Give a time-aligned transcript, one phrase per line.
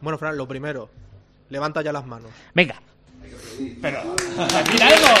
[0.00, 0.88] Bueno, Fran, lo primero,
[1.50, 2.30] levanta ya las manos.
[2.54, 2.76] Venga.
[3.82, 4.02] Pero,
[4.72, 5.14] mira eso.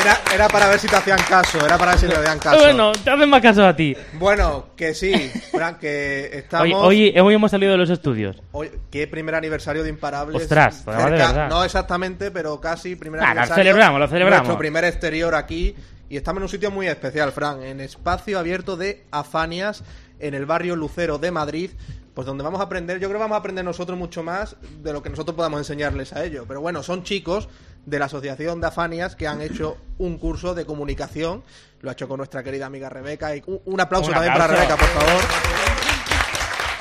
[0.00, 2.58] Era, era para ver si te hacían caso, era para ver si te hacían caso.
[2.60, 3.96] Bueno, te hacen más caso a ti.
[4.12, 5.12] Bueno, que sí,
[5.50, 6.66] Fran, que estamos...
[6.84, 8.40] Hoy, hoy, hoy hemos salido de los estudios.
[8.52, 10.40] Hoy, qué primer aniversario de Imparables.
[10.40, 11.48] Ostras, pues de verdad.
[11.48, 13.56] No exactamente, pero casi primer Ah, aniversario.
[13.56, 14.46] lo celebramos, lo celebramos.
[14.46, 15.74] Nuestro primer exterior aquí.
[16.10, 19.82] Y estamos en un sitio muy especial, Fran, en espacio abierto de Afanias,
[20.20, 21.70] en el barrio Lucero de Madrid.
[22.14, 24.92] Pues donde vamos a aprender, yo creo que vamos a aprender nosotros mucho más de
[24.92, 26.46] lo que nosotros podamos enseñarles a ellos.
[26.48, 27.48] Pero bueno, son chicos
[27.86, 31.44] de la Asociación de Afanias que han hecho un curso de comunicación.
[31.80, 33.36] Lo ha hecho con nuestra querida amiga Rebeca.
[33.36, 34.48] Y un, un aplauso Un también para.
[34.48, 35.22] Rebeca, por favor.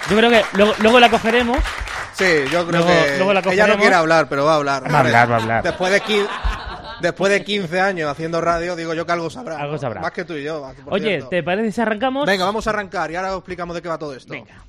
[0.10, 1.58] Yo creo que luego, luego la cogeremos.
[2.14, 4.92] Sí, yo creo Luego- que luego la ella no quiere hablar, pero va a hablar.
[4.92, 5.64] Va a hablar, va a hablar.
[5.64, 6.28] Después de, qui-
[7.02, 9.58] después de 15 años haciendo radio, digo yo que algo sabrá.
[9.58, 10.02] Algo sabrá.
[10.02, 10.62] Más que tú y yo.
[10.84, 11.30] por Oye, cierto.
[11.30, 12.26] ¿te parece si arrancamos?
[12.26, 14.34] Venga, vamos a arrancar y ahora os explicamos de qué va todo esto.
[14.34, 14.64] Venga.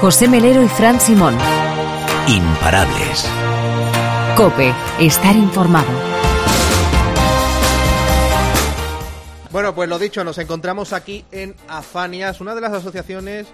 [0.00, 1.36] José Melero y Fran Simón.
[2.26, 3.28] Imparables.
[4.36, 6.11] Cope, estar informado.
[9.52, 13.48] Bueno, pues lo dicho, nos encontramos aquí en Afanias, una de las asociaciones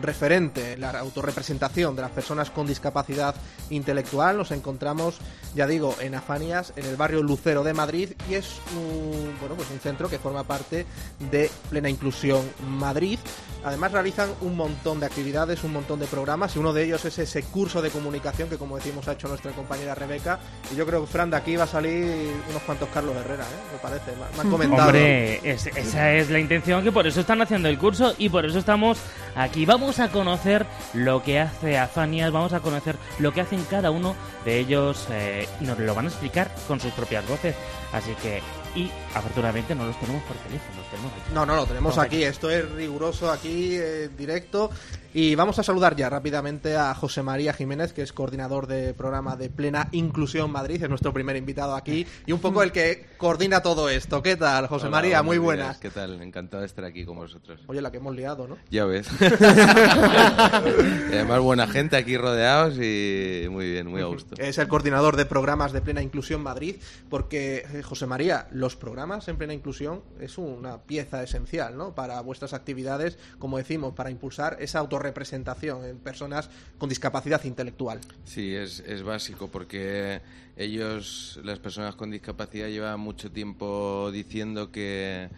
[0.00, 3.34] referente en la autorrepresentación de las personas con discapacidad
[3.68, 4.36] intelectual.
[4.36, 5.18] Nos encontramos,
[5.56, 9.68] ya digo, en Afanias, en el barrio Lucero de Madrid, y es un, bueno, pues
[9.72, 10.86] un centro que forma parte
[11.32, 13.18] de Plena Inclusión Madrid.
[13.64, 17.18] Además realizan un montón de actividades, un montón de programas, y uno de ellos es
[17.18, 20.38] ese curso de comunicación que, como decimos, ha hecho nuestra compañera Rebeca.
[20.72, 23.72] Y yo creo que, Fran, de aquí va a salir unos cuantos Carlos Herrera, ¿eh?
[23.72, 24.12] me parece.
[24.16, 24.86] Me, han comentado.
[24.86, 28.44] Hombre, es- esa es la intención, que por eso están haciendo el curso y por
[28.46, 28.98] eso estamos
[29.34, 29.64] aquí.
[29.66, 34.14] Vamos a conocer lo que hace Afanias, vamos a conocer lo que hacen cada uno
[34.44, 37.54] de ellos eh, nos lo van a explicar con sus propias voces.
[37.92, 38.40] Así que,
[38.76, 41.34] y afortunadamente no los tenemos por teléfono, los tenemos aquí.
[41.34, 42.22] No, no, lo tenemos aquí.
[42.22, 44.70] Esto es riguroso aquí, eh, directo.
[45.12, 49.34] Y vamos a saludar ya rápidamente a José María Jiménez, que es coordinador de programa
[49.34, 50.80] de Plena Inclusión Madrid.
[50.80, 52.06] Es nuestro primer invitado aquí.
[52.26, 54.22] Y un poco el que coordina todo esto.
[54.22, 55.22] ¿Qué tal, José Hola, María?
[55.24, 55.66] Muy buenas.
[55.66, 56.22] días, ¿Qué tal?
[56.22, 57.60] Encantado de estar aquí con vosotros.
[57.66, 58.56] Oye, la que hemos liado, ¿no?
[58.70, 59.08] Ya ves.
[61.10, 64.36] Y además, buena gente aquí rodeados y muy bien, muy a gusto.
[64.38, 66.76] Es el coordinador de programas de Plena Inclusión Madrid,
[67.08, 71.94] porque, eh, José María, los programas en Plena Inclusión es una pieza esencial, ¿no?
[71.94, 78.00] Para vuestras actividades, como decimos, para impulsar esa autorrepresentación en personas con discapacidad intelectual.
[78.24, 80.20] Sí, es, es básico porque
[80.56, 85.30] ellos, las personas con discapacidad, llevan mucho tiempo diciendo que,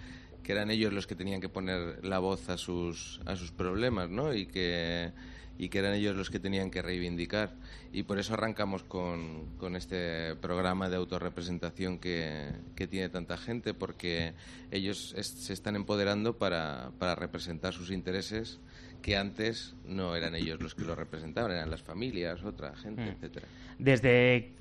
[0.43, 4.11] que eran ellos los que tenían que poner la voz a sus, a sus problemas,
[4.11, 4.35] ¿no?
[4.35, 5.13] Y que,
[5.59, 7.55] y que eran ellos los que tenían que reivindicar.
[7.93, 13.75] Y por eso arrancamos con, con este programa de autorrepresentación que, que tiene tanta gente,
[13.75, 14.33] porque
[14.73, 18.59] ellos se están empoderando para, para representar sus intereses
[19.03, 23.09] que antes no eran ellos los que lo representaban, eran las familias, otra gente, Mm.
[23.09, 23.47] etcétera.
[23.79, 24.53] ¿Desde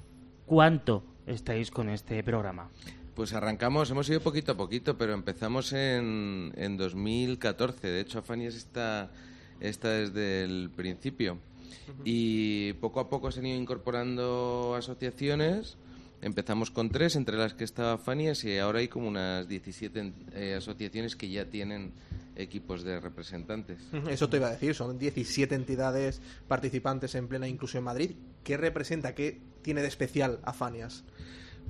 [0.45, 2.69] cuánto estáis con este programa?
[3.15, 7.87] Pues arrancamos, hemos ido poquito a poquito, pero empezamos en, en 2014.
[7.87, 9.11] De hecho, Afanias está,
[9.59, 11.37] está desde el principio.
[12.05, 15.77] Y poco a poco se han ido incorporando asociaciones.
[16.21, 20.55] Empezamos con tres, entre las que estaba Afanias, y ahora hay como unas 17 eh,
[20.57, 21.91] asociaciones que ya tienen
[22.35, 23.77] equipos de representantes.
[24.09, 28.11] Eso te iba a decir, son 17 entidades participantes en Plena Inclusión Madrid.
[28.43, 31.03] ¿Qué representa, qué tiene de especial Afanias?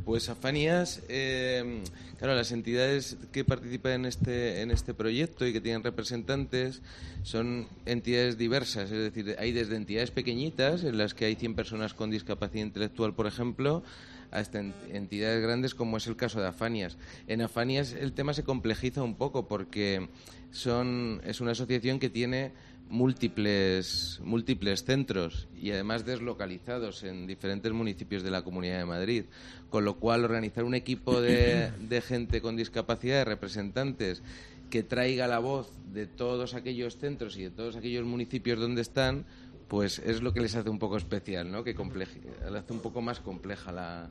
[0.06, 1.84] Pues Afanias, eh,
[2.18, 6.82] claro, las entidades que participan en este, en este proyecto y que tienen representantes
[7.24, 11.94] son entidades diversas, es decir, hay desde entidades pequeñitas, en las que hay 100 personas
[11.94, 13.84] con discapacidad intelectual, por ejemplo,
[14.32, 16.98] hasta en- entidades grandes como es el caso de Afanias.
[17.28, 20.08] En Afanias el tema se complejiza un poco porque
[20.52, 22.52] son, es una asociación que tiene
[22.90, 29.24] múltiples, múltiples centros y además deslocalizados en diferentes municipios de la Comunidad de Madrid,
[29.70, 34.22] con lo cual organizar un equipo de, de gente con discapacidad, de representantes,
[34.70, 39.26] que traiga la voz de todos aquellos centros y de todos aquellos municipios donde están,
[39.68, 41.64] pues es lo que les hace un poco especial, ¿no?
[41.64, 44.10] que le hace un poco más compleja la,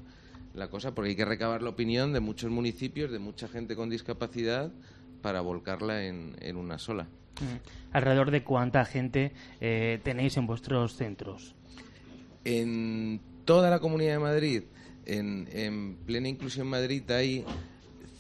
[0.55, 3.91] la cosa, porque hay que recabar la opinión de muchos municipios, de mucha gente con
[3.91, 4.73] discapacidad,
[5.23, 7.05] para volcarla en, en una sola.
[7.05, 7.93] Mm.
[7.93, 11.55] ¿Alrededor de cuánta gente eh, tenéis en vuestros centros?
[12.45, 14.63] En toda la Comunidad de Madrid,
[15.07, 17.45] en, en plena inclusión Madrid, hay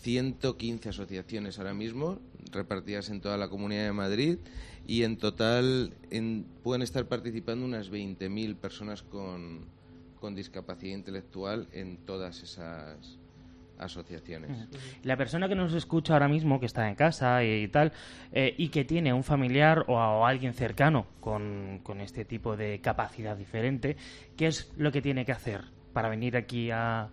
[0.03, 2.19] 115 asociaciones ahora mismo,
[2.53, 4.39] repartidas en toda la Comunidad de Madrid,
[4.87, 9.67] y en total en- pueden estar participando unas 20.000 personas con,
[10.19, 13.19] con discapacidad intelectual en todas esas
[13.81, 14.69] asociaciones.
[15.03, 17.93] La persona que nos escucha ahora mismo, que está en casa y, tal,
[18.33, 22.57] eh, y que tiene un familiar o, a- o alguien cercano con, con este tipo
[22.57, 23.97] de capacidad diferente,
[24.37, 27.09] ¿qué es lo que tiene que hacer para venir aquí a,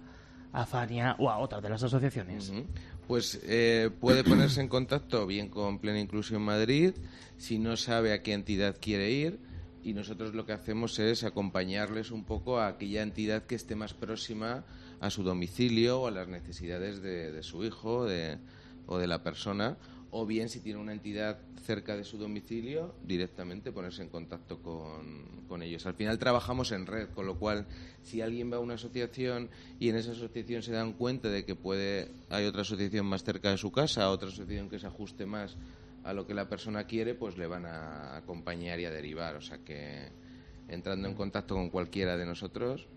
[0.54, 2.50] a Fania o a otra de las asociaciones?
[2.50, 2.66] Ujú.
[3.08, 6.92] Pues eh, puede ponerse en contacto bien con Plena Inclusión Madrid,
[7.38, 9.40] si no sabe a qué entidad quiere ir,
[9.82, 13.94] y nosotros lo que hacemos es acompañarles un poco a aquella entidad que esté más
[13.94, 14.66] próxima
[15.00, 18.08] a su domicilio o a las necesidades de, su hijo
[18.86, 19.78] o de la persona,
[20.12, 25.44] o bien si tiene una entidad cerca de su domicilio, directamente ponerse en contacto con,
[25.48, 25.86] con ellos.
[25.86, 27.68] Al final trabajamos en red, con lo cual
[28.04, 29.50] si alguien va a una asociación
[29.80, 33.52] y en esa asociación se dan cuenta de que puede hay otra asociación más cerca
[33.52, 35.58] de su casa, otra asociación que se ajuste más
[36.04, 39.36] a lo que la persona quiere, pues le van a acompañar y a derivar.
[39.36, 40.10] O sea que
[40.70, 42.88] entrando en contacto con cualquiera de nosotros,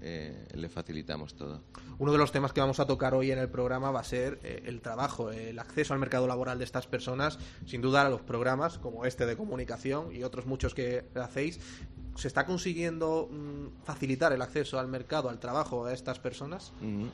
[0.00, 1.62] eh, le facilitamos todo.
[1.98, 4.38] Uno de los temas que vamos a tocar hoy en el programa va a ser
[4.42, 7.38] eh, el trabajo, el acceso al mercado laboral de estas personas.
[7.66, 11.60] Sin duda, a los programas como este de comunicación y otros muchos que hacéis,
[12.16, 16.72] ¿se está consiguiendo mm, facilitar el acceso al mercado, al trabajo a estas personas?
[16.80, 17.08] Ujú.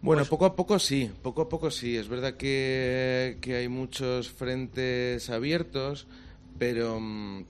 [0.00, 1.96] Bueno, Pues- poco a poco sí, poco a poco sí.
[1.96, 6.06] Es verdad que, que hay muchos frentes abiertos,
[6.58, 7.44] pero mm,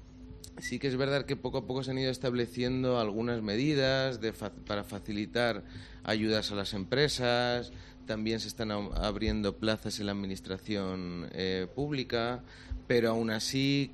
[0.61, 4.33] sí que es verdad que poco a poco se han ido estableciendo algunas medidas de
[4.33, 5.65] fa- para facilitar
[6.05, 7.73] ayudas a las empresas.
[8.07, 12.43] También se están abriendo plazas en la administración eh, pública,
[12.87, 13.93] pero aún así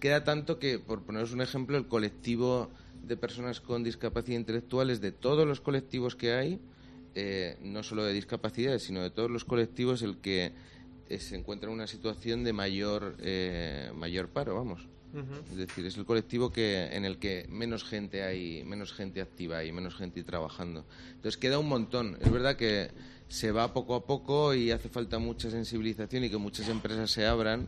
[0.00, 2.70] queda tanto que, por poneros un ejemplo, el colectivo
[3.02, 6.60] de personas con discapacidad intelectual es de todos los colectivos que hay,
[7.14, 10.52] eh, no solo de discapacidades, sino de todos los colectivos, el que
[11.08, 14.88] eh, se encuentra en una situación de mayor, eh, mayor paro, vamos.
[15.50, 19.64] Es decir, es el colectivo que en el que menos gente hay, menos gente activa
[19.64, 20.84] y menos gente trabajando.
[21.14, 22.18] Entonces queda un montón.
[22.20, 22.90] Es verdad que
[23.28, 27.26] se va poco a poco y hace falta mucha sensibilización y que muchas empresas se
[27.26, 27.66] abran,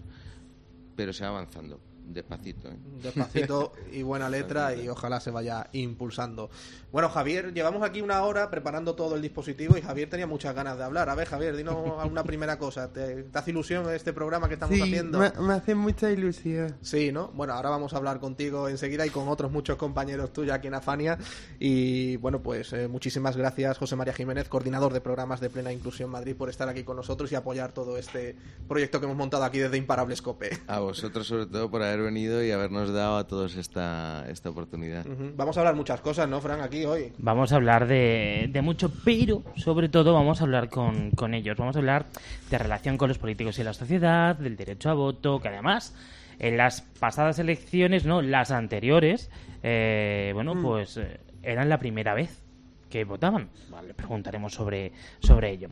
[0.95, 2.69] pero se va avanzando despacito.
[2.69, 2.77] ¿eh?
[3.03, 6.51] Despacito y buena letra y ojalá se vaya impulsando.
[6.91, 10.79] Bueno, Javier, llevamos aquí una hora preparando todo el dispositivo y Javier tenía muchas ganas
[10.79, 11.09] de hablar.
[11.11, 11.77] A ver, Javier, dinos
[12.11, 12.93] una primera cosa.
[12.93, 15.19] ¿Te, te hace ilusión este programa que estamos sí, haciendo?
[15.19, 16.77] Me, me hace mucha ilusión.
[16.81, 17.29] Sí, ¿no?
[17.29, 20.75] Bueno, ahora vamos a hablar contigo enseguida y con otros muchos compañeros tuyos aquí en
[20.75, 21.19] Afania.
[21.59, 26.11] Y bueno, pues eh, muchísimas gracias, José María Jiménez, coordinador de programas de Plena Inclusión
[26.11, 29.59] Madrid, por estar aquí con nosotros y apoyar todo este proyecto que hemos montado aquí
[29.59, 30.51] desde Imparables Cope.
[30.67, 35.05] A vosotros sobre todo por haber venido y habernos dado a todos esta, esta oportunidad.
[35.37, 36.61] Vamos a hablar muchas cosas, ¿no, Fran?
[36.61, 37.13] Aquí hoy.
[37.19, 41.57] Vamos a hablar de, de mucho, pero sobre todo vamos a hablar con, con ellos.
[41.57, 42.07] Vamos a hablar
[42.51, 45.95] de relación con los políticos y la sociedad, del derecho a voto, que además
[46.39, 49.31] en las pasadas elecciones, no, las anteriores,
[49.63, 52.43] eh, bueno, pues eh, eran la primera vez
[52.89, 53.49] que votaban.
[53.71, 55.69] Vale, preguntaremos sobre, sobre ello.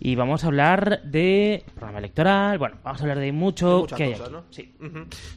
[0.00, 4.12] Y vamos a hablar de programa electoral, bueno, vamos a hablar de mucho que hay
[4.12, 4.30] cosas.
[4.30, 4.44] ¿no?
[4.50, 4.74] Sí.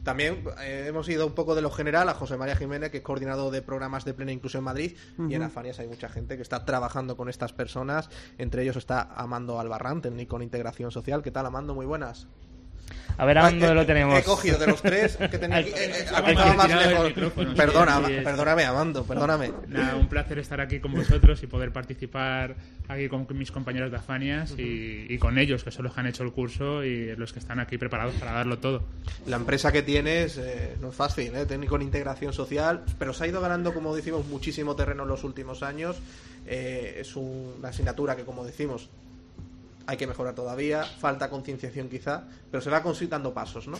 [0.04, 3.04] También eh, hemos ido un poco de lo general a José María Jiménez, que es
[3.04, 4.96] coordinador de programas de Plena Inclusión Madrid.
[5.30, 8.10] Y en Afanias hay mucha gente que está trabajando con estas personas.
[8.38, 11.22] Entre ellos está Amando Albarrán, técnico en integración social.
[11.24, 11.76] ¿Qué tal, Amando?
[11.76, 12.28] Muy buenas.
[13.18, 14.18] A ver a Ay, dónde eh, lo eh, tenemos.
[14.20, 15.70] He cogido de los tres que tenía aquí.
[15.70, 17.14] eh, eh, más lejos.
[17.56, 19.52] Perdona, Sí, perdóname, Amando, perdóname.
[19.68, 22.56] Nada, un placer estar aquí con vosotros y poder participar
[22.88, 26.08] aquí con mis compañeros de Afanias y, y con ellos, que son los que han
[26.08, 28.82] hecho el curso y los que están aquí preparados para darlo todo.
[29.28, 31.46] La empresa que tienes eh, no es fácil, ¿eh?
[31.46, 35.24] técnico en integración social, pero se ha ido ganando, como decimos, muchísimo terreno en los
[35.24, 35.98] últimos años.
[36.48, 38.90] Eh, es un- una asignatura que, como decimos,
[39.92, 43.78] hay que mejorar todavía, falta concienciación quizá, pero se va dando pasos, ¿no?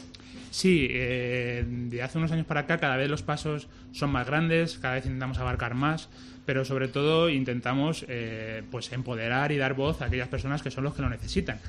[0.50, 4.78] Sí, eh, de hace unos años para acá cada vez los pasos son más grandes,
[4.78, 6.10] cada vez intentamos abarcar más,
[6.46, 10.84] pero sobre todo intentamos eh, pues empoderar y dar voz a aquellas personas que son
[10.84, 11.60] los que lo necesitan.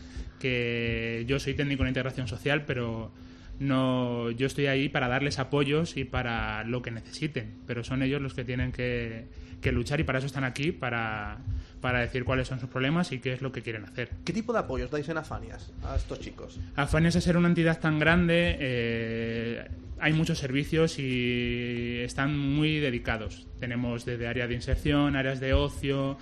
[0.40, 3.12] Que yo soy técnico en integración social, pero
[3.62, 8.20] no, yo estoy ahí para darles apoyos y para lo que necesiten, pero son ellos
[8.20, 9.26] los que tienen que,
[9.60, 11.38] que luchar y para eso están aquí, para,
[11.80, 14.10] para decir cuáles son sus problemas y qué es lo que quieren hacer.
[14.24, 16.58] ¿Qué tipo de apoyos dais en Afanias a estos chicos?
[16.76, 19.68] Afanias es ser una entidad tan grande, eh,
[20.00, 23.46] hay muchos servicios y están muy dedicados.
[23.60, 26.18] Tenemos desde áreas de inserción, áreas de ocio,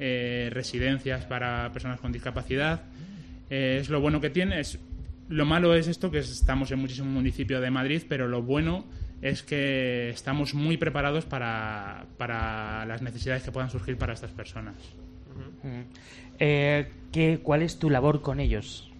[0.00, 2.82] eh, residencias para personas con discapacidad.
[3.48, 4.58] Eh, es lo bueno que tiene.
[4.58, 4.80] Es,
[5.30, 8.84] lo malo es esto, que estamos en muchísimos municipios de Madrid, pero lo bueno
[9.22, 14.74] es que estamos muy preparados para, para las necesidades que puedan surgir para estas personas.
[16.40, 18.90] Eh, ¿qué, ¿Cuál es tu labor con ellos?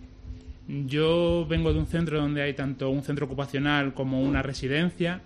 [0.69, 5.23] Yo vengo de un centro donde hay tanto un centro ocupacional como una residencia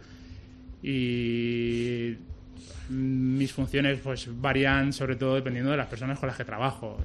[0.82, 2.16] y
[2.88, 6.98] mis funciones pues varían sobre todo dependiendo de las personas con las que trabajo.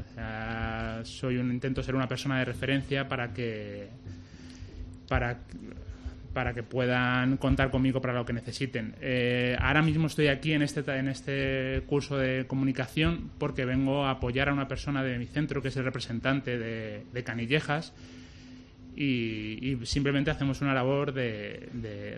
[1.03, 3.89] Soy un intento ser una persona de referencia para que
[5.07, 5.39] para
[6.33, 8.93] para que puedan contar conmigo para lo que necesiten.
[9.01, 14.11] Eh, ahora mismo estoy aquí en este, en este curso de comunicación porque vengo a
[14.11, 17.93] apoyar a una persona de mi centro que es el representante de Canillejas
[19.01, 21.69] y, simplemente hacemos una labor de,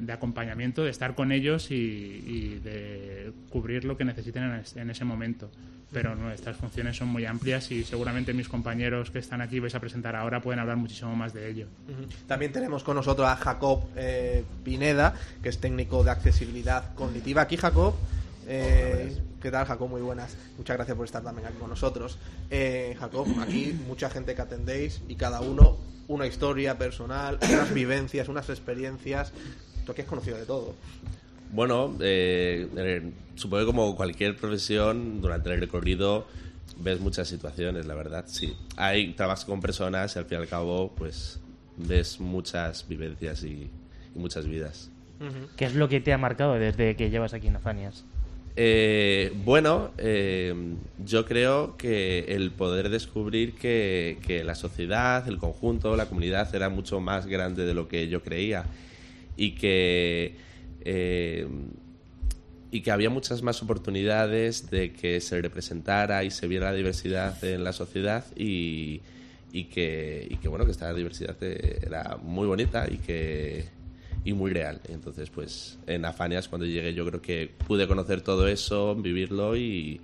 [0.02, 4.90] de- acompañamiento, de estar con ellos y, de cubrir lo que necesiten en, es- en
[4.90, 5.50] ese momento.
[5.94, 9.80] Pero nuestras funciones son muy amplias y seguramente mis compañeros que están aquí vais a
[9.82, 11.68] presentar ahora pueden hablar muchísimo más de ello.
[12.28, 17.42] También tenemos con nosotros a Jacob eh, Pineda, que es técnico de accesibilidad cognitiva.
[17.42, 17.96] Aquí, Jacob.
[18.48, 19.90] Eh, ¿Qué tal, Jacob?
[19.90, 20.38] Muy buenas.
[20.58, 22.18] Muchas gracias por estar también aquí con nosotros.
[22.50, 28.28] Eh, Jacob, aquí mucha gente que atendéis y cada uno una historia personal, unas vivencias,
[28.28, 29.32] unas experiencias.
[29.86, 30.76] Tú aquí has conocido de todo.
[31.52, 36.28] Bueno, eh, supongo que como cualquier profesión, durante el recorrido
[36.78, 38.56] ves muchas situaciones, la verdad, sí.
[38.78, 41.40] Hay trabajas con personas y al fin y al cabo, pues
[41.78, 43.70] ves muchas vivencias y,
[44.16, 44.90] y muchas vidas.
[45.56, 48.06] ¿Qué es lo que te ha marcado desde que llevas aquí en Afanias?
[48.56, 50.54] Eh, bueno, eh,
[51.06, 57.00] yo creo que el poder descubrir que, la sociedad, el conjunto, la comunidad era mucho
[57.00, 58.66] más grande de lo que yo creía
[59.38, 60.36] y que
[60.84, 61.48] eh,
[62.74, 67.44] y que había muchas más oportunidades de que se representara y se viera la diversidad
[67.44, 69.02] en la sociedad y,
[69.52, 73.66] que, y que bueno que esta diversidad era muy bonita y que
[74.24, 78.48] y muy real entonces pues en Afanias cuando llegué yo creo que pude conocer todo
[78.48, 80.00] eso vivirlo y,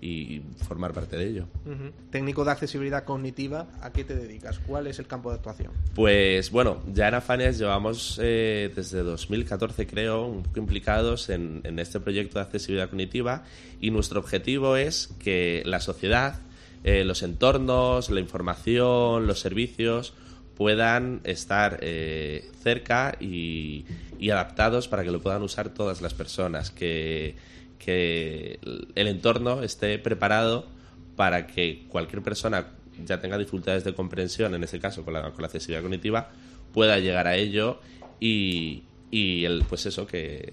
[0.00, 1.90] y formar parte de ello Ujú.
[2.10, 4.58] Técnico de accesibilidad cognitiva, ¿a qué te dedicas?
[4.60, 5.72] ¿Cuál es el campo de actuación?
[5.94, 11.78] Pues bueno, ya en Afanias llevamos eh, desde 2014 creo un poco implicados en, en
[11.78, 13.44] este proyecto de accesibilidad cognitiva
[13.80, 16.40] y nuestro objetivo es que la sociedad,
[16.84, 20.14] eh, los entornos, la información, los servicios
[20.58, 23.84] puedan estar eh, cerca y,
[24.30, 27.36] adaptados para que lo puedan usar todas las personas, que,
[27.78, 28.58] que
[28.96, 30.66] el entorno esté preparado
[31.14, 32.66] para que cualquier persona
[33.06, 36.30] ya tenga dificultades de comprensión, en este caso con la, con la accesibilidad cognitiva,
[36.74, 37.80] pueda llegar a ello
[38.18, 40.52] y, y el, pues eso, que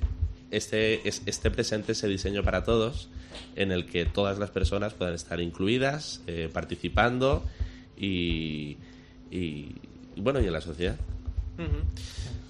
[0.52, 3.10] este, es- esté presente ese diseño para todos,
[3.56, 7.44] en el que todas las personas puedan estar incluidas, eh, participando
[7.98, 8.78] y
[10.22, 10.96] bueno, y en la sociedad.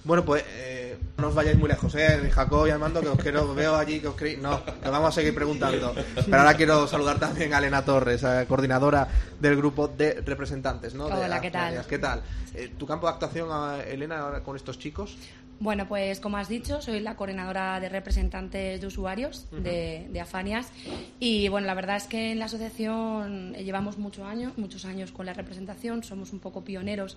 [0.04, 2.30] Bueno, pues eh, no os vayáis muy lejos, ¿eh?
[2.32, 4.38] Jacob y Armando, que os quiero, veo allí que os creéis.
[4.38, 5.94] No, que vamos a seguir preguntando.
[6.14, 9.08] Pero ahora quiero saludar también a Elena Torres, eh, coordinadora
[9.40, 11.08] del grupo de representantes, ¿no?
[11.08, 11.86] De Hola, ¿qué tal?
[11.86, 12.22] ¿Qué tal?
[12.54, 15.16] Eh, ¿Tu campo de actuación, ah, Elena, ahora con estos chicos?
[15.58, 20.70] Bueno, pues como has dicho, soy la coordinadora de representantes de usuarios de, de Afanias.
[21.18, 25.12] Y bueno, la verdad es que en la asociación eh, llevamos muchos años, muchos años
[25.12, 27.16] con la representación, somos un poco pioneros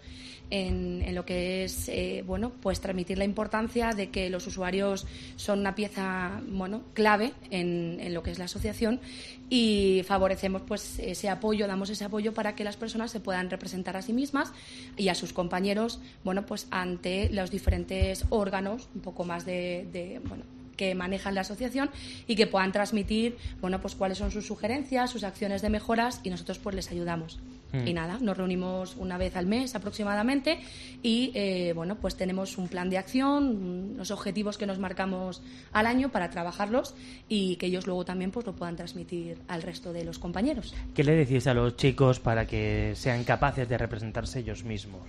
[0.50, 5.06] en, en lo que es eh, bueno, pues transmitir la importancia de que los usuarios
[5.36, 9.02] son una pieza bueno clave en, en lo que es la asociación
[9.50, 13.98] y favorecemos pues ese apoyo, damos ese apoyo para que las personas se puedan representar
[13.98, 14.52] a sí mismas
[14.96, 20.22] y a sus compañeros, bueno, pues ante los diferentes órganos, un poco más de, de,
[20.28, 20.44] bueno,
[20.80, 21.90] que manejan la asociación
[22.26, 26.30] y que puedan transmitir, bueno, pues cuáles son sus sugerencias, sus acciones de mejoras y
[26.30, 27.38] nosotros pues les ayudamos.
[27.74, 27.88] Mm.
[27.88, 30.60] Y nada, nos reunimos una vez al mes aproximadamente
[31.04, 35.42] y eh, bueno, pues tenemos un plan de acción, los objetivos que nos marcamos
[35.74, 36.96] al año para trabajarlos
[37.28, 40.74] y que ellos luego también pues lo puedan transmitir al resto de los compañeros.
[40.96, 45.02] ¿Qué le decís a los chicos para que sean capaces de representarse ellos mismos?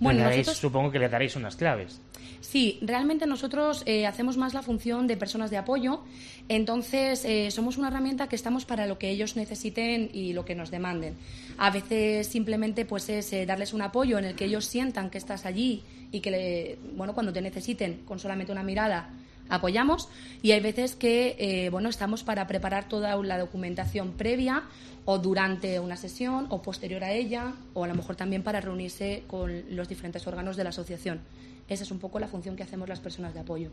[0.00, 2.00] Bueno, Le daréis- nosotros- supongo que les daréis unas claves.
[2.40, 6.02] Sí, realmente nosotros eh, hacemos más la función de personas de apoyo,
[6.48, 10.54] entonces eh, somos una herramienta que estamos para lo que ellos necesiten y lo que
[10.54, 11.14] nos demanden.
[11.58, 15.18] A veces simplemente pues es eh, darles un apoyo en el que ellos sientan que
[15.18, 19.10] estás allí y que le- bueno cuando te necesiten con solamente una mirada
[19.48, 20.08] apoyamos
[20.42, 24.64] y hay veces que eh, bueno estamos para preparar toda la documentación previa
[25.04, 29.24] o durante una sesión o posterior a ella o a lo mejor también para reunirse
[29.26, 31.20] con los diferentes órganos de la asociación.
[31.68, 33.70] Esa es un poco la función que hacemos las personas de apoyo.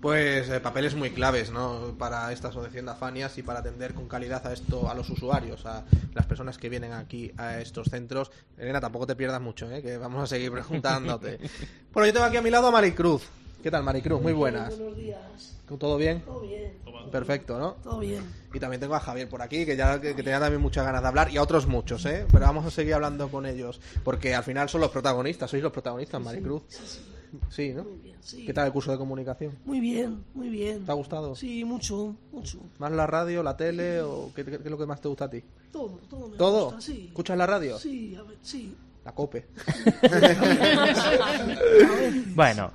[0.00, 1.94] Pues eh, papeles muy claves, ¿no?
[1.98, 5.64] Para esta asociación de Afanias y para atender con calidad a esto, a los usuarios,
[5.64, 5.84] a
[6.14, 8.30] las personas que vienen aquí a estos centros.
[8.58, 9.82] Elena, tampoco te pierdas mucho, ¿eh?
[9.82, 11.38] Que vamos a seguir preguntándote.
[11.92, 13.22] bueno, yo tengo aquí a mi lado a Maricruz.
[13.66, 14.22] ¿Qué tal, Maricruz?
[14.22, 14.78] Muy buenas.
[14.78, 15.58] Buenos días.
[15.66, 16.20] ¿Todo bien?
[16.20, 16.70] Todo bien.
[17.10, 17.72] Perfecto, ¿no?
[17.82, 18.22] Todo bien.
[18.54, 21.02] Y también tengo a Javier por aquí, que ya que, que tenía también muchas ganas
[21.02, 22.26] de hablar, y a otros muchos, ¿eh?
[22.30, 25.72] Pero vamos a seguir hablando con ellos, porque al final son los protagonistas, sois los
[25.72, 26.62] protagonistas, Maricruz.
[27.50, 27.82] Sí, ¿no?
[27.82, 28.44] Muy bien, sí.
[28.46, 29.58] ¿Qué tal el curso de comunicación?
[29.64, 30.84] Muy bien, muy bien.
[30.86, 31.34] ¿Te ha gustado?
[31.34, 32.60] Sí, mucho, mucho.
[32.78, 35.24] ¿Más la radio, la tele o qué, qué- qué es lo que más te gusta
[35.24, 35.42] a ti?
[35.72, 36.70] Todo, todo me ¿Todo?
[36.76, 36.92] gusta.
[36.92, 37.76] ¿Escuchas la radio?
[37.80, 38.76] Sí, a ver, sí.
[39.06, 39.46] La cope.
[42.34, 42.72] Bueno,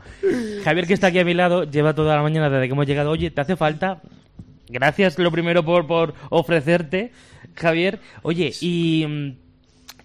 [0.64, 3.12] Javier, que está aquí a mi lado, lleva toda la mañana desde que hemos llegado.
[3.12, 4.02] Oye, ¿te hace falta?
[4.68, 7.12] Gracias, lo primero, por, por ofrecerte,
[7.56, 8.00] Javier.
[8.24, 9.38] Oye, ¿y mm,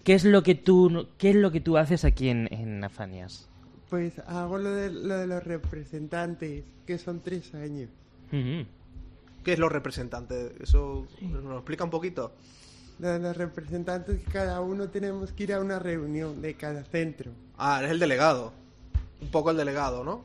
[0.04, 3.48] qué es lo que tú, qué es lo que tú haces aquí en, en Afanias?
[3.88, 7.88] Pues hago lo de, lo de los representantes, que son tres años.
[8.30, 10.52] ¿Qué es lo representante?
[10.60, 12.32] ¿Eso nos lo explica un poquito?
[12.98, 17.30] De los representantes, que cada uno tenemos que ir a una reunión de cada centro.
[17.58, 18.52] Ah, eres el delegado.
[19.20, 20.24] Un poco el delegado, ¿no?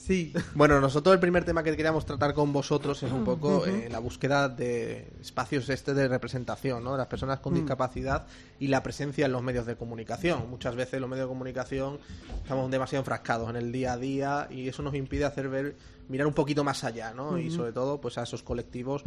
[0.00, 3.88] Sí, Bueno, nosotros el primer tema que queríamos tratar con vosotros es un poco eh,
[3.90, 6.92] la búsqueda de espacios este de representación, ¿no?
[6.92, 8.26] De las personas con discapacidad
[8.58, 10.48] y la presencia en los medios de comunicación.
[10.48, 11.98] Muchas veces los medios de comunicación
[12.42, 15.76] estamos demasiado enfrascados en el día a día y eso nos impide hacer ver,
[16.08, 17.38] mirar un poquito más allá, ¿no?
[17.38, 19.04] Y sobre todo, pues a esos colectivos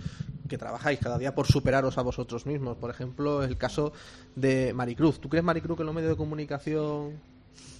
[0.47, 2.77] que trabajáis cada día por superaros a vosotros mismos.
[2.77, 3.93] Por ejemplo, el caso
[4.35, 5.19] de Maricruz.
[5.19, 7.19] ¿Tú crees, Maricruz, que en los medios de comunicación,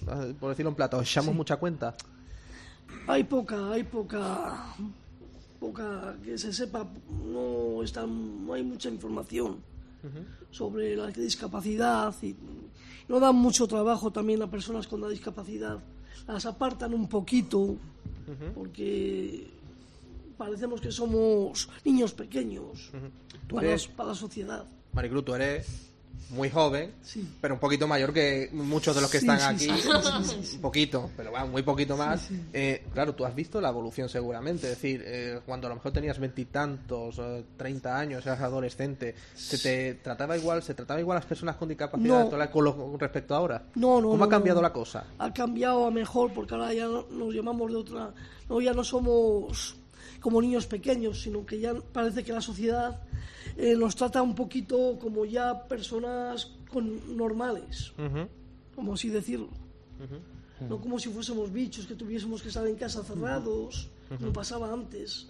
[0.08, 1.94] eh, por decirlo en plata, os echamos mucha cuenta?
[3.06, 4.74] Hay poca, hay poca,
[5.60, 6.86] poca que se sepa,
[7.24, 9.56] no está, no hay mucha información
[10.50, 12.34] sobre la discapacidad y
[13.08, 15.78] no dan mucho trabajo también a personas con la discapacidad.
[16.26, 17.76] Las apartan un poquito
[18.54, 19.46] porque
[20.38, 22.90] parecemos que somos niños pequeños
[23.46, 24.64] ¿Tú para, la- para la sociedad.
[24.92, 25.90] Maricruz, tú eres
[26.30, 27.28] muy joven, Sí.
[27.40, 29.80] pero un poquito mayor que muchos de los que Sí, están sí, aquí.
[30.56, 32.28] Un poquito, pero bueno, muy poquito más.
[32.52, 34.66] Eh, claro, tú has visto la evolución seguramente.
[34.70, 39.58] Es decir, eh, cuando a lo mejor tenías veintitantos, eh, treinta años, eras adolescente, ¿se
[39.58, 42.50] te trataba igual, se trataba igual a las personas con discapacidad No.
[42.50, 43.62] con lo- con respecto a ahora?
[43.74, 44.66] No, no, ¿Cómo no, ha cambiado no.
[44.66, 45.04] la cosa?
[45.18, 48.12] ha cambiado a mejor porque ahora ya no- nos llamamos de otra
[48.48, 49.76] no ya no somos
[50.24, 53.02] como niños pequeños sino que ya parece que la sociedad
[53.58, 57.92] eh, nos trata un poquito como ya personas con normales
[58.74, 59.50] como así decirlo.
[60.68, 65.28] No como si fuésemos bichos que tuviésemos que estar en casa cerrados como pasaba antes.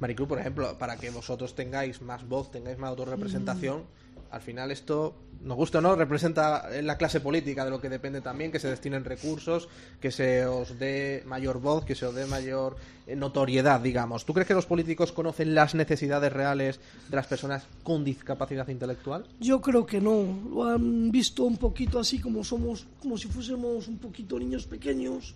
[0.00, 3.84] Maricruz, por ejemplo, para que vosotros tengáis más voz, tengáis más autorrepresentación,
[4.30, 7.88] al final esto, nos gusta o no, representa en la clase política de lo que
[7.88, 9.68] depende también, que se destinen recursos,
[10.00, 14.24] que se os dé mayor voz, que se os dé mayor eh, notoriedad, digamos.
[14.24, 19.26] ¿Tú crees que los políticos conocen las necesidades reales de las personas con discapacidad intelectual?
[19.40, 23.88] yo creo que no lo han visto un poquito así como somos como si fuésemos
[23.88, 25.34] un poquito niños pequeños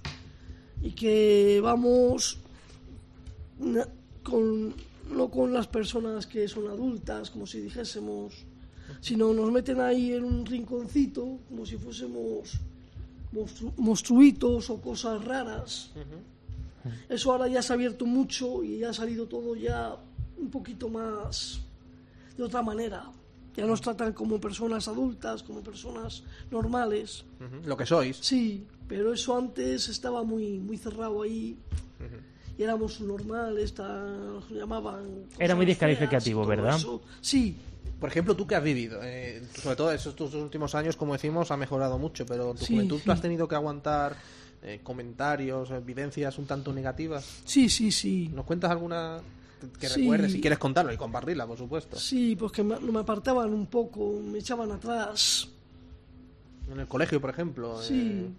[0.83, 2.39] y que vamos
[4.23, 4.75] con
[5.11, 8.47] no con las personas que son adultas como si dijésemos
[9.01, 12.59] sino nos meten ahí en un rinconcito como si fuésemos
[13.33, 15.91] monstru- monstruitos o cosas raras.
[17.09, 19.97] Eso ahora ya se ha abierto mucho y ya ha salido todo ya
[20.39, 21.61] un poquito más
[22.37, 23.05] de otra manera.
[23.57, 27.25] Ya nos tratan como personas adultas como personas normales.
[27.67, 28.17] Lo que sois.
[28.17, 31.59] Sí, pero eso antes estaba muy muy cerrado ahí.
[32.65, 35.25] Éramos normales, nos llamaban.
[35.39, 36.77] Era muy descalificativo, ¿verdad?
[36.77, 37.01] eso.
[37.21, 37.57] Sí,
[37.99, 41.51] Por ejemplo, tú que has vivido, eh, sobre todo esos tus últimos años, como decimos,
[41.51, 43.11] ha mejorado mucho, pero tu Sí, juventud tú sí.
[43.11, 44.17] has tenido que aguantar
[44.63, 47.43] eh, comentarios, vivencias un tanto negativas.
[47.45, 48.31] sí, sí, sí.
[48.35, 49.21] ¿Nos cuentas alguna
[49.79, 50.01] que Sí.
[50.01, 51.99] recuerdes si quieres contarlo y compartirla, por supuesto?
[51.99, 55.49] Sí, pues que me, me apartaban un poco, me echaban atrás.
[56.71, 57.83] En el colegio, por ejemplo.
[57.83, 57.95] Sí,
[58.25, 58.31] eh,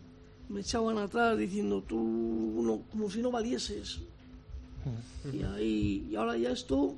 [0.51, 1.97] me echaban atrás diciendo tú,
[2.63, 3.99] no, como si no valieses.
[5.31, 6.95] Y, ahí, y ahora ya esto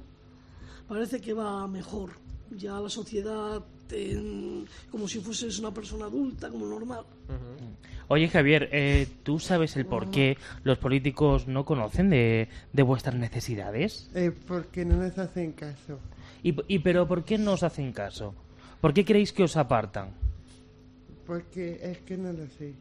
[0.88, 2.12] parece que va mejor.
[2.52, 3.62] Ya la sociedad,
[3.92, 7.04] en- como si fueses una persona adulta, como normal.
[8.10, 13.16] Oye, Javier, eh, ¿tú sabes el por qué los políticos no conocen de, de vuestras
[13.16, 14.10] necesidades?
[14.14, 16.00] Eh, porque no nos hacen caso.
[16.44, 18.36] ¿Y, y pero por qué no os hacen caso?
[18.82, 20.10] ¿Por qué creéis que os apartan?
[21.26, 22.74] Porque es que no lo sé.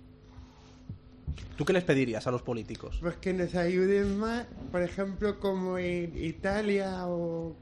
[1.56, 2.98] ¿Tú qué les pedirías a los políticos?
[3.00, 7.56] Pues que nos ayuden más, por ejemplo, como en Italia o,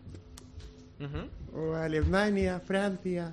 [1.55, 3.33] o Alemania, Francia.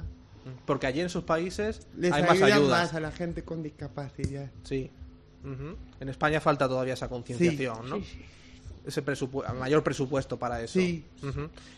[0.65, 2.69] Porque allí en esos países Les hay más ayudan ayudas.
[2.83, 4.49] más a la gente con discapacidad.
[4.63, 4.91] Sí.
[5.99, 7.97] En España falta todavía esa concienciación, ¿no?
[8.87, 10.79] Ese presupu- mayor presupuesto para eso.
[10.79, 11.03] Sí.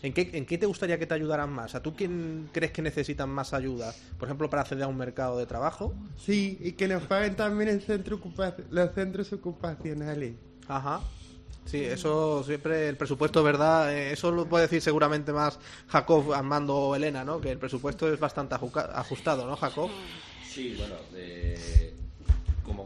[0.02, 1.74] ¿En, qué, ¿En qué te gustaría que te ayudaran más?
[1.74, 3.92] ¿A tú quién crees que necesitan más ayuda?
[4.18, 5.92] Por ejemplo, para acceder a un mercado de trabajo.
[6.16, 8.20] Sí, y que nos paguen también el centro
[8.70, 10.34] los centros ocupacionales.
[10.68, 11.00] Ajá.
[11.64, 13.92] Sí, eso siempre, el presupuesto, ¿verdad?
[13.92, 17.40] Eh, eso lo puede decir seguramente más Jacob, Armando o Elena, ¿no?
[17.40, 19.90] Que el presupuesto es bastante ajustado, ¿no, Jacob?
[20.48, 21.89] Sí, bueno, eh,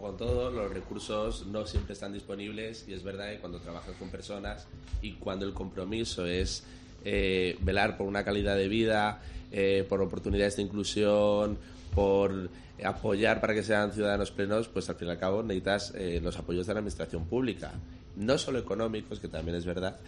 [0.04, 4.10] con todo, los recursos no siempre están disponibles y es verdad que cuando trabajas con
[4.10, 4.66] personas
[5.00, 6.62] y cuando el compromiso es
[7.06, 11.56] eh, velar por una calidad de vida, eh, por oportunidades de inclusión,
[11.94, 12.50] por
[12.84, 16.36] apoyar para que sean ciudadanos plenos, pues al fin y al cabo necesitas eh, los
[16.36, 17.72] apoyos de la administración pública,
[18.14, 19.98] no solo económicos, que también es verdad,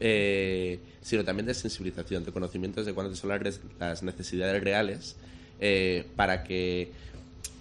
[0.00, 3.28] eh, sino también de sensibilización, de conocimientos de cuáles son
[3.78, 5.14] las, necesidades reales
[5.60, 6.90] eh, para que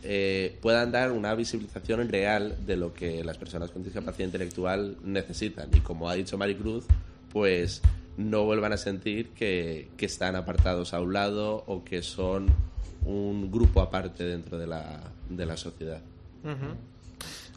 [0.04, 5.70] eh, puedan dar una visibilización real de lo que las personas con discapacidad intelectual necesitan.
[5.74, 6.86] Y como ha dicho Maricruz,
[7.32, 7.82] pues
[8.18, 12.48] no vuelvan a sentir que, que están apartados a un lado o que son
[13.06, 16.02] un grupo aparte dentro de la, de la sociedad.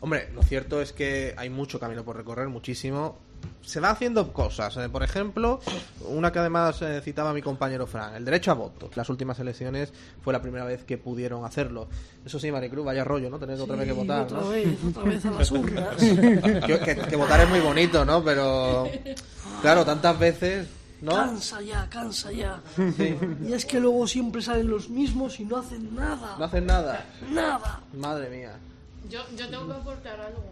[0.00, 3.18] Hombre, lo cierto es que hay mucho camino por recorrer, muchísimo.
[3.62, 4.76] Se va haciendo cosas.
[4.76, 5.60] eh, Por ejemplo,
[6.08, 8.90] una que además eh, citaba mi compañero Fran, el derecho a voto.
[8.94, 11.88] Las últimas elecciones fue la primera vez que pudieron hacerlo.
[12.24, 13.38] Eso sí, Maricruz, vaya rollo, ¿no?
[13.38, 14.22] Tener otra vez que Sí, votar.
[14.22, 14.48] otra ¿no?
[14.50, 15.96] vez, otra vez a las urnas.
[15.98, 18.22] que, que- que votar es muy bonito, ¿no?
[18.24, 18.88] Pero,
[19.62, 20.68] claro, tantas veces,
[21.00, 21.12] ¿no?
[21.12, 22.60] Cansa ya, cansa ya.
[23.46, 26.36] Y es que luego siempre salen los mismos y no hacen nada.
[26.38, 27.04] No hacen nada.
[27.30, 27.80] Nada.
[27.94, 28.52] Madre mía.
[29.10, 30.42] Yo, yo tengo que aportar algo.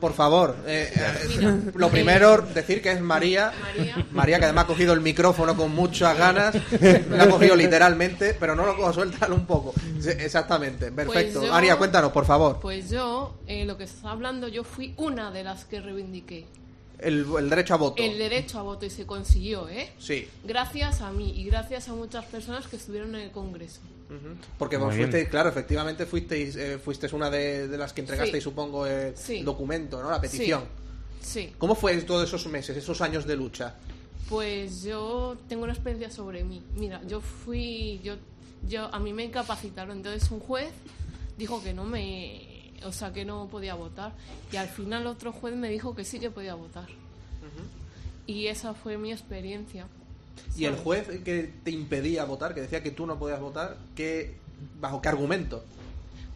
[0.00, 3.52] Por favor, eh, eh, lo primero, decir que es María.
[3.60, 4.06] María.
[4.10, 6.54] María, que además ha cogido el micrófono con muchas ganas.
[7.08, 9.72] Lo ha cogido literalmente, pero no lo cojo, suéltalo un poco.
[10.18, 11.38] Exactamente, perfecto.
[11.38, 12.58] Pues yo- María, cuéntanos, por favor.
[12.60, 16.46] Pues yo, eh, lo que está hablando, yo fui una de las que reivindiqué
[16.98, 18.02] El, el derecho a voto.
[18.02, 19.92] el derecho a voto y se consiguió, ¿eh?
[19.98, 23.80] Sí, Gracias a mí y gracias a muchas personas que estuvieron en el Congreso.
[24.58, 25.08] Porque vos bien.
[25.08, 28.50] fuisteis, claro, efectivamente fuisteis, eh, fuisteis una de, de las que entregasteis, Sí.
[28.50, 29.42] supongo, el Sí.
[29.42, 30.10] documento, ¿no?
[30.10, 30.64] La petición.
[31.20, 31.52] Sí.
[31.58, 33.74] ¿Cómo fue todos esos meses, esos años de lucha?
[34.28, 36.62] Pues yo tengo una experiencia sobre mí.
[36.76, 38.14] Mira, yo fui, yo,
[38.68, 39.98] yo, a mí me incapacitaron.
[39.98, 40.72] Entonces un juez
[41.38, 44.12] dijo que no me, o sea, que no podía votar.
[44.50, 46.86] Y al final otro juez me dijo que sí que podía votar.
[48.26, 49.86] Y esa fue mi experiencia.
[50.56, 54.34] Y el juez que te impedía votar, que decía que tú no podías votar, ¿qué,
[54.80, 55.64] ¿bajo qué argumento?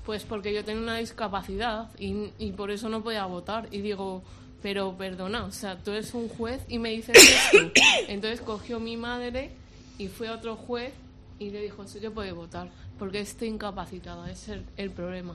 [0.05, 3.69] Pues porque yo tenía una discapacidad y, y por eso no podía votar.
[3.71, 4.23] Y digo,
[4.63, 7.71] pero perdona, o sea, tú eres un juez y me dices esto.
[8.09, 9.51] Entonces cogió mi madre
[9.99, 10.93] y fue a otro juez
[11.39, 15.35] y le dijo, sí que puede votar, porque estoy incapacitada, ese es el, el problema.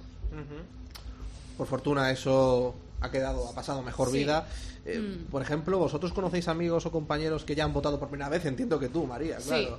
[1.58, 4.20] Por fortuna eso ha quedado, ha pasado mejor Sí.
[4.20, 4.48] vida.
[4.86, 5.26] Eh, Mm.
[5.32, 8.80] Por ejemplo, vosotros conocéis amigos o compañeros que ya han votado por primera vez, entiendo
[8.80, 9.50] que tú, María, Sí.
[9.50, 9.78] claro.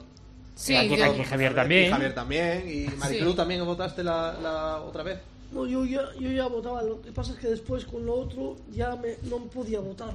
[0.54, 1.86] Sí, Aquí- yo- aquí Javier también.
[1.86, 2.68] Y Javier también.
[2.68, 3.36] Y Maricruz Sí.
[3.36, 5.18] también votaste la, la otra vez.
[5.50, 6.82] No, yo ya, yo ya votaba.
[6.82, 10.12] Lo que pasa es que después con lo otro ya me, no podía votar.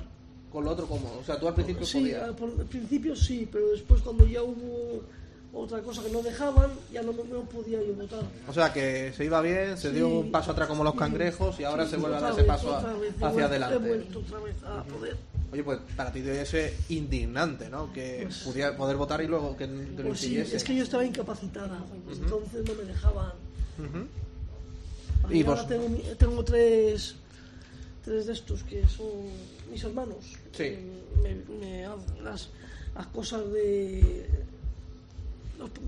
[0.51, 1.11] Con lo otro, ¿cómo?
[1.19, 2.23] O sea, tú al principio Sí, podías.
[2.23, 2.35] al
[2.67, 5.01] principio sí, pero después cuando ya hubo
[5.53, 8.23] otra cosa que no dejaban, ya no, no podía yo votar.
[8.47, 9.95] O sea, que se iba bien, se Sí.
[9.95, 12.43] dio un paso atrás como los cangrejos y ahora Sí, se vuelve a dar ese
[12.43, 13.77] paso a- vez, hacia adelante.
[13.87, 15.17] Vuelto otra vez a poder.
[15.51, 17.91] Oye, pues para ti debe ser indignante, ¿no?
[17.93, 21.83] Que pudiera poder votar y luego que lo Pues sí, es que yo estaba incapacitada,
[22.11, 23.31] entonces no me dejaban.
[25.29, 25.85] Y Y ahora tengo,
[26.17, 27.15] tengo tres,
[28.03, 29.07] tres de estos que son
[29.71, 30.17] mis hermanos.
[30.51, 30.63] Sí.
[30.63, 32.49] que Me, me hacen las,
[32.95, 34.29] las cosas de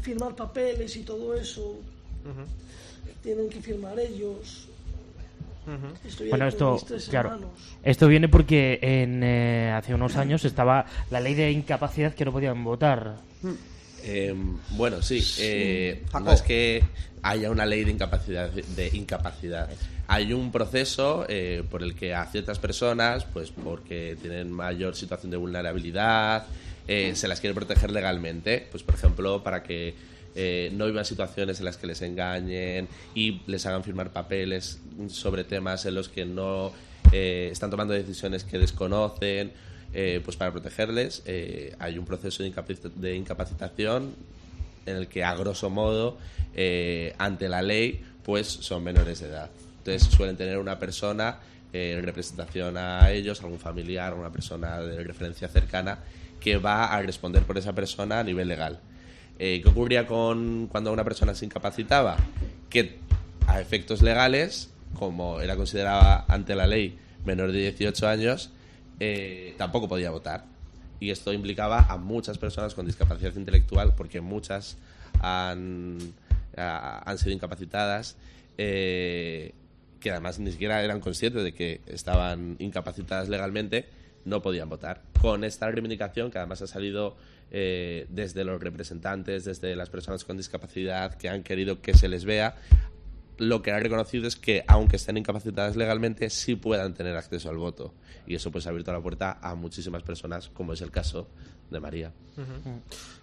[0.02, 1.80] firmar papeles y todo eso.
[3.24, 4.68] Tienen que firmar ellos.
[6.30, 7.52] Bueno, esto, claro, hermanos.
[7.84, 12.32] esto viene porque en, eh, hace unos años estaba la ley de incapacidad que no
[12.32, 13.18] podían votar.
[14.04, 14.34] Eh,
[14.72, 15.24] bueno, sí.
[15.40, 16.24] eh, Jacob.
[16.24, 16.84] no es que
[17.22, 18.50] haya una ley de incapacidad.
[18.50, 19.70] De incapacidad.
[20.08, 25.30] Hay un proceso eh, por el que a ciertas personas, pues porque tienen mayor situación
[25.30, 26.48] de vulnerabilidad,
[26.90, 28.68] eh, se las quiere proteger legalmente.
[28.70, 29.94] Pues, por ejemplo, para que
[30.36, 35.44] eh, no vivan situaciones en las que les engañen y les hagan firmar papeles sobre
[35.44, 36.72] temas en los que no
[37.12, 39.52] eh, están tomando decisiones que desconocen
[39.94, 42.54] eh, pues para protegerles eh, hay un proceso de,
[42.96, 44.14] de incapacitación
[44.86, 46.18] en el que a grosso modo
[47.18, 49.50] ante la ley pues son menores de edad
[49.80, 51.40] entonces suelen tener una persona
[51.72, 56.00] en representación a ellos algún familiar una persona de referencia cercana
[56.40, 58.80] que va a responder por esa persona a nivel legal
[59.40, 62.18] eh, ¿qué ocurría con cuando una persona se incapacitaba?
[62.70, 63.00] que
[63.48, 68.52] a efectos legales como era considerada ante la ley menor de 18 años
[69.00, 70.46] eh, tampoco podía votar.
[71.00, 74.78] Y esto implicaba a muchas personas con discapacidad intelectual, porque muchas
[75.22, 75.98] han,
[76.58, 78.18] han sido incapacitadas,
[78.58, 79.54] eh,
[80.02, 83.86] que además ni siquiera eran conscientes de que estaban incapacitadas legalmente,
[84.26, 85.04] no podían votar.
[85.22, 87.18] Con esta reivindicación, que además ha salido
[87.52, 92.26] eh, desde los representantes, desde las personas con discapacidad que han querido que se les
[92.26, 92.56] vea,
[93.38, 97.58] lo que ha reconocido es que, aunque estén incapacitadas legalmente, sí puedan tener acceso al
[97.58, 97.94] voto.
[98.28, 101.30] Y eso pues ha abierto la puerta a muchísimas personas, como es el caso
[101.72, 102.12] de María.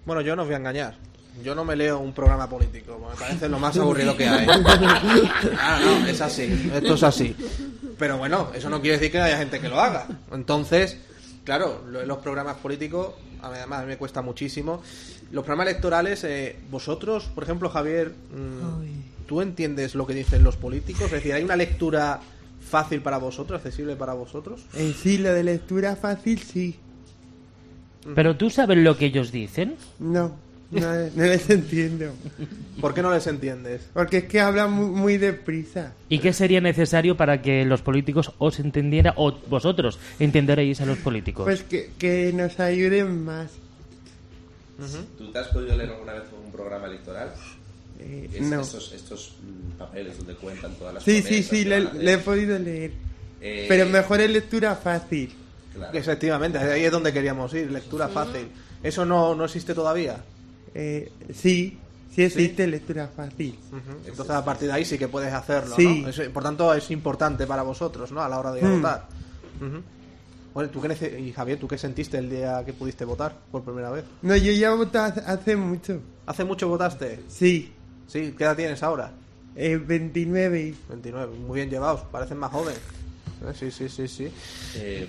[0.05, 0.95] Bueno, yo no os voy a engañar.
[1.43, 4.47] Yo no me leo un programa político, me parece lo más aburrido que hay.
[5.59, 7.35] Ah, no, es así, esto es así.
[7.99, 10.07] Pero bueno, eso no quiere decir que no haya gente que lo haga.
[10.33, 10.99] Entonces,
[11.45, 14.83] claro, los programas políticos, a mí, además a mí me cuesta muchísimo.
[15.31, 20.57] Los programas electorales, eh, vosotros, por ejemplo, Javier, mm, ¿tú entiendes lo que dicen los
[20.57, 21.05] políticos?
[21.07, 22.21] Es decir, ¿hay una lectura
[22.61, 24.63] fácil para vosotros, accesible para vosotros?
[24.75, 26.79] Eh, sí, lo de lectura fácil, sí.
[28.15, 29.77] Pero tú sabes lo que ellos dicen.
[29.99, 30.37] No,
[30.71, 30.81] no,
[31.15, 32.13] no les entiendo.
[32.81, 33.83] ¿Por qué no les entiendes?
[33.95, 35.95] Porque es que hablan muy, muy deprisa.
[36.09, 40.99] ¿Y qué sería necesario para que los políticos os entendieran o vosotros entenderéis a los
[40.99, 41.45] políticos?
[41.45, 43.51] Pues que, que nos ayuden más.
[45.17, 47.33] ¿Tú te has podido leer alguna vez un programa electoral?
[47.99, 48.61] Eh, Es- no.
[48.61, 49.33] Estos, estos
[49.79, 52.93] papeles donde cuentan todas las Sí, sí, sí, le, le he podido leer.
[53.41, 55.33] Eh, Pero mejor es lectura fácil.
[55.75, 55.97] Claro.
[55.97, 58.49] Efectivamente, ahí es donde queríamos ir, lectura fácil.
[58.83, 60.19] ¿Eso no, no existe todavía?
[60.75, 61.79] Eh, sí,
[62.15, 63.59] sí existe lectura fácil.
[63.71, 64.09] Ujú.
[64.09, 66.03] Entonces a partir de ahí sí que puedes hacerlo, Sí.
[66.03, 66.09] ¿no?
[66.09, 68.23] Es- por tanto es importante para vosotros, ¿no?
[68.23, 68.77] A la hora de Mm.
[68.77, 69.07] votar.
[69.61, 69.83] Ujú.
[70.55, 73.91] Bueno, ¿tú qué y Javier, ¿tú qué sentiste el día que pudiste votar por primera
[73.91, 74.05] vez?
[74.23, 74.73] No, yo ya
[75.05, 76.01] hace- hace mucho.
[76.25, 77.21] ¿Hace mucho votaste?
[77.29, 77.73] Sí,
[78.09, 79.13] Sí, ¿qué edad tienes ahora?
[79.59, 80.75] eh, 29.
[80.89, 82.79] 29, muy bien llevados, parecen más jóvenes.
[83.43, 84.29] Eh, Sí, sí, sí, sí.
[84.77, 85.07] Eh,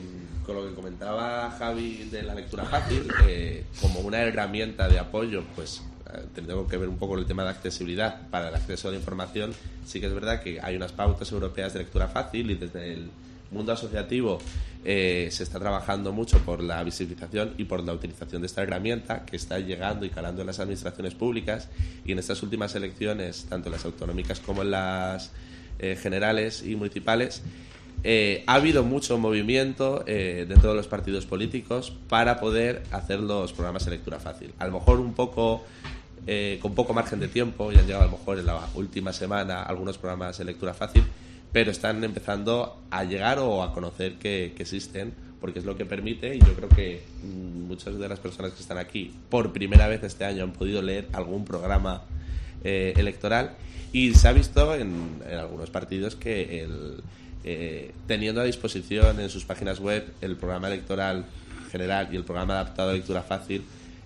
[0.48, 5.44] con lo que comentaba Javi de la lectura fácil, eh, como una herramienta de apoyo,
[5.56, 5.84] pues
[6.14, 8.98] eh, tengo que ver un poco el tema de accesibilidad para el acceso a la
[8.98, 9.54] información.
[9.86, 13.10] Sí que es verdad que hay unas pautas europeas de lectura fácil y desde el
[13.52, 14.40] mundo asociativo
[14.86, 19.26] eh, se está trabajando mucho por la visibilización y por la utilización de esta herramienta
[19.26, 21.68] que está llegando y calando en las administraciones públicas
[22.06, 25.32] y en estas últimas elecciones, tanto en las autonómicas como en las
[25.80, 27.42] eh, generales y municipales,
[28.04, 33.54] eh, ha habido mucho movimiento eh, dentro de los partidos políticos para poder hacer los
[33.54, 34.54] programas de lectura fácil.
[34.60, 35.64] A lo mejor un poco
[36.30, 39.14] eh, con poco margen de tiempo, ya han llegado a lo mejor en la última
[39.14, 41.04] semana algunos programas de lectura fácil,
[41.54, 46.36] pero están empezando a llegar o a conocer que, existen, porque es lo que permite,
[46.36, 50.04] y yo creo que mm, muchas de las personas que están aquí por primera vez
[50.04, 52.04] este año han podido leer algún programa
[52.62, 53.56] eh, electoral,
[53.94, 57.02] y se ha visto en, en algunos partidos que el,
[57.50, 61.26] eh, teniendo a disposición en sus páginas web el programa electoral
[61.72, 63.64] general y el programa adaptado a lectura fácil,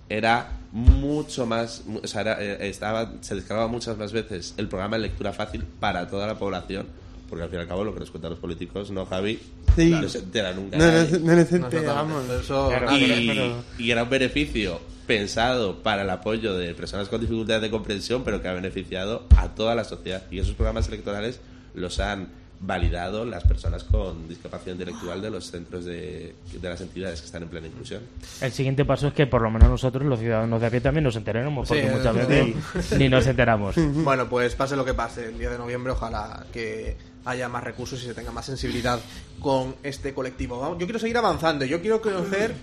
[0.08, 4.96] era mucho más, o sea, era, eh, estaba, se descargaba muchas más veces el programa
[4.96, 6.86] de lectura fácil para toda la población,
[7.28, 9.40] porque al fin y al cabo lo que nos cuentan los políticos, ¿no, Javi?
[9.74, 9.90] Sí.
[9.90, 10.76] No se entera nunca.
[10.76, 12.28] No, no, no No, enteramos.
[12.30, 17.20] eso Claro, y, pero- y era un beneficio pensado para el apoyo de personas con
[17.20, 20.22] dificultades de comprensión, pero que ha beneficiado a toda la sociedad.
[20.30, 21.40] Y esos programas electorales
[21.74, 22.28] los han
[22.64, 27.42] validado las personas con discapacidad intelectual de los centros de, de las entidades que están
[27.42, 28.02] en plena inclusión.
[28.40, 31.02] El siguiente paso es que por lo menos nosotros, los ciudadanos de a pie, también
[31.04, 32.20] nos enteremos, porque Sí, muchas sí.
[32.22, 33.74] veces ni nos enteramos.
[34.02, 38.00] Bueno, pues pase lo que pase, el día de noviembre ojalá que haya más recursos
[38.02, 38.98] y se tenga más sensibilidad
[39.40, 40.58] con este colectivo.
[40.60, 42.54] Vamos, Yo quiero seguir avanzando, yo quiero conocer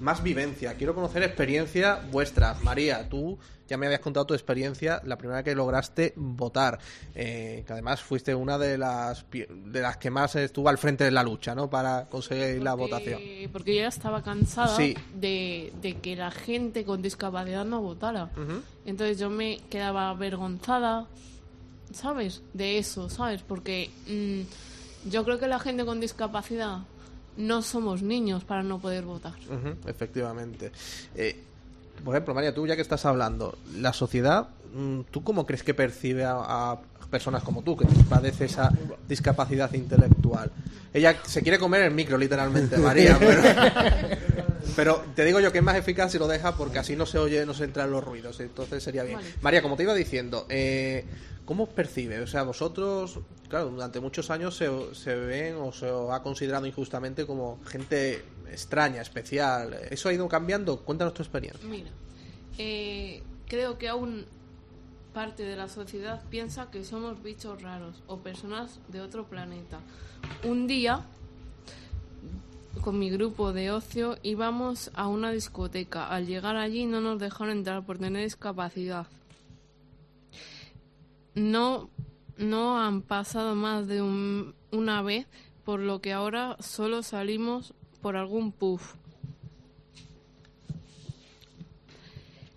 [0.00, 2.54] más vivencia, quiero conocer experiencia vuestra.
[2.62, 6.78] María, tú ya me habías contado tu experiencia la primera que lograste votar,
[7.14, 11.10] eh, que además fuiste una de las de las que más estuvo al frente de
[11.10, 11.68] la lucha, ¿no?
[11.68, 13.20] Para conseguir la votación.
[13.52, 14.96] Porque yo ya estaba cansada Sí.
[15.14, 18.30] de, de que la gente con discapacidad no votara.
[18.86, 21.06] Entonces yo me quedaba avergonzada,
[21.92, 22.42] ¿sabes?
[22.54, 23.42] De eso, ¿sabes?
[23.42, 26.78] Porque mm, yo creo que la gente con discapacidad
[27.38, 29.34] no somos niños para no poder votar.
[29.86, 30.72] Efectivamente.
[31.14, 31.44] Eh,
[32.04, 35.72] por ejemplo, María, tú ya que estás hablando, la sociedad, mm, ¿tú cómo crees que
[35.72, 38.70] percibe a, a personas como tú, que padece esa
[39.08, 40.50] discapacidad intelectual?
[40.92, 43.42] Ella se quiere comer el micro, literalmente, María, pero,
[44.76, 47.18] pero te digo yo que es más eficaz si lo deja porque así no se
[47.18, 49.16] oye, no se entran los ruidos, entonces sería bien.
[49.16, 49.34] Vale.
[49.40, 51.04] María, como te iba diciendo, eh,
[51.44, 52.20] ¿cómo os percibe?
[52.20, 56.66] O sea, vosotros, claro, durante muchos años se, se ven o se os ha considerado
[56.66, 59.74] injustamente como gente extraña, especial.
[59.90, 60.80] ¿Eso ha ido cambiando?
[60.80, 61.66] Cuéntanos tu experiencia.
[61.68, 61.90] Mira,
[62.58, 64.26] eh, creo que aún
[65.12, 69.80] parte de la sociedad piensa que somos bichos raros o personas de otro planeta.
[70.44, 71.00] Un día,
[72.82, 76.08] con mi grupo de ocio, íbamos a una discoteca.
[76.08, 79.06] Al llegar allí no nos dejaron entrar por tener discapacidad.
[81.34, 81.88] No,
[82.36, 85.26] no han pasado más de un- una vez,
[85.64, 88.94] por lo que ahora solo salimos por algún puff.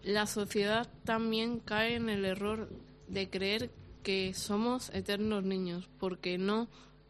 [0.03, 2.69] La sociedad también cae en el error
[3.07, 3.69] de creer
[4.03, 6.67] que somos eternos niños porque no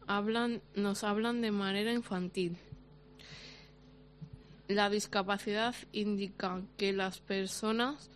[0.08, 2.58] hablan, nos hablan de manera infantil.
[4.72, 8.10] La discapacidad indica que las personas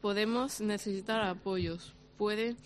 [0.00, 1.94] podemos necesitar apoyos.
[2.16, 2.56] Pueden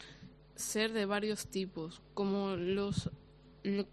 [0.54, 3.10] ser de varios tipos, como los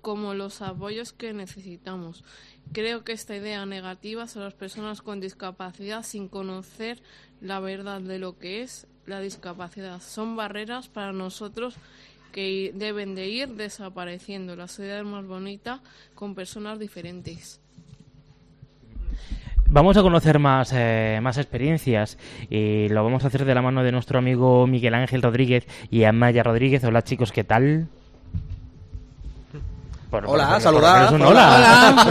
[0.01, 2.23] como los apoyos que necesitamos.
[2.71, 7.01] Creo que esta idea negativa sobre las personas con discapacidad sin conocer
[7.39, 11.73] la verdad de lo que es la discapacidad son barreras para nosotros
[12.31, 14.55] que deben de ir desapareciendo.
[14.55, 15.81] La sociedad es más bonita
[16.13, 17.60] con personas diferentes.
[19.73, 22.17] Vamos a conocer más, eh, más experiencias
[22.49, 26.03] y lo vamos a hacer de la mano de nuestro amigo Miguel Ángel Rodríguez y
[26.03, 26.83] Amaya Rodríguez.
[26.83, 27.87] Hola chicos, ¿qué tal?
[30.09, 31.13] Por, hola, saludad.
[31.13, 32.05] Hola.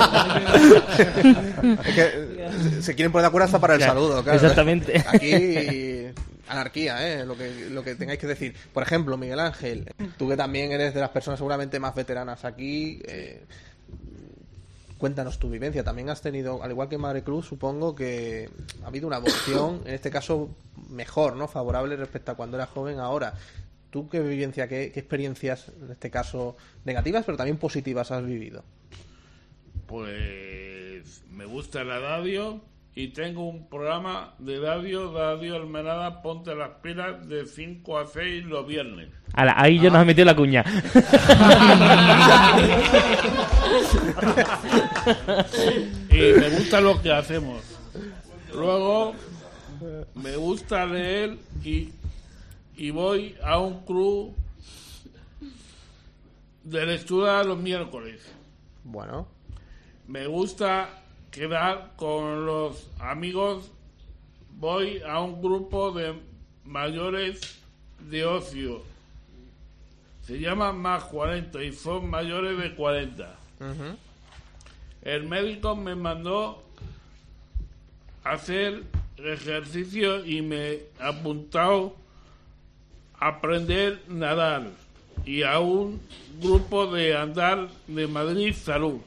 [1.85, 4.39] es que se quieren poner de acuerdo hasta para el saludo, claro.
[4.39, 5.05] Exactamente.
[5.07, 6.07] Aquí
[6.49, 7.27] anarquía, ¿eh?
[7.27, 8.55] lo, que, lo que tengáis que decir.
[8.73, 13.03] Por ejemplo, Miguel Ángel, tú que también eres de las personas seguramente más veteranas aquí,
[13.07, 13.45] eh,
[15.01, 15.83] cuéntanos tu vivencia.
[15.83, 18.49] También has tenido, al igual que Madre Cruz, supongo que
[18.85, 20.51] ha habido una evolución, en este caso
[20.91, 21.49] mejor, ¿no?
[21.49, 23.35] Favorable respecto a cuando era joven ahora.
[23.91, 28.63] ¿Tú qué vivencia, qué, qué experiencias, en este caso negativas, pero también positivas has vivido?
[29.87, 32.61] Pues me gusta la radio
[32.95, 38.45] y tengo un programa de radio, Radio Almenada, Ponte las pilas de 5 a 6
[38.45, 39.09] los viernes.
[39.33, 40.65] Ala, ahí yo nos he metido la cuña.
[46.11, 47.63] y me gusta lo que hacemos.
[48.53, 49.15] Luego
[50.15, 51.91] me gusta leer y,
[52.77, 54.35] y voy a un club
[56.65, 58.21] de lectura los miércoles.
[58.83, 59.29] Bueno.
[60.09, 61.00] Me gusta
[61.31, 63.71] quedar con los amigos.
[64.59, 66.15] Voy a un grupo de
[66.65, 67.41] mayores
[68.11, 68.83] de ocio.
[70.23, 73.35] Se llaman más 40 y son mayores de 40.
[75.03, 76.63] El médico me mandó
[78.25, 78.85] hacer
[79.17, 81.97] ejercicio y me apuntado
[83.19, 84.71] a aprender a nadar
[85.25, 86.01] y a un
[86.41, 89.01] grupo de andar de Madrid Salud.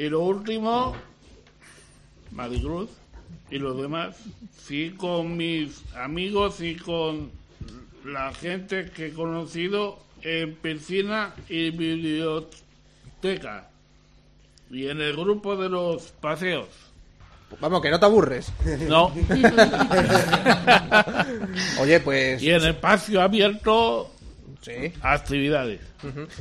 [0.00, 0.96] Y lo último,
[2.30, 2.64] Madrid
[3.50, 4.16] y los demás,
[4.64, 7.30] sí con mis amigos y con
[8.06, 13.68] la gente que he conocido en piscina y biblioteca
[14.70, 16.68] y en el grupo de los paseos.
[17.60, 18.50] Vamos, que no te aburres.
[18.88, 19.08] No.
[21.78, 22.42] Oye, pues...
[22.42, 24.10] Y en el espacio abierto,
[24.62, 24.94] sí.
[25.02, 25.82] actividades.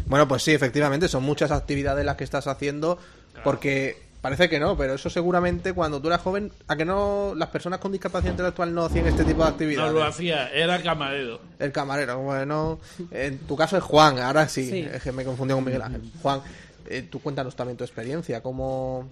[0.06, 3.00] Bueno, pues sí, efectivamente, son muchas actividades las que estás haciendo,
[3.44, 7.50] porque parece que no, pero eso seguramente cuando tú eras joven, a que no las
[7.50, 9.94] personas con discapacidad intelectual no hacían este tipo de actividades.
[9.94, 11.40] No lo hacía, era camarero.
[11.58, 12.80] El camarero, bueno,
[13.12, 14.80] en tu caso es Juan, ahora sí, Sí.
[14.80, 16.02] es que me confundí con Miguel Ángel.
[16.22, 16.42] Juan,
[16.88, 19.08] eh, tú cuéntanos también tu experiencia, cómo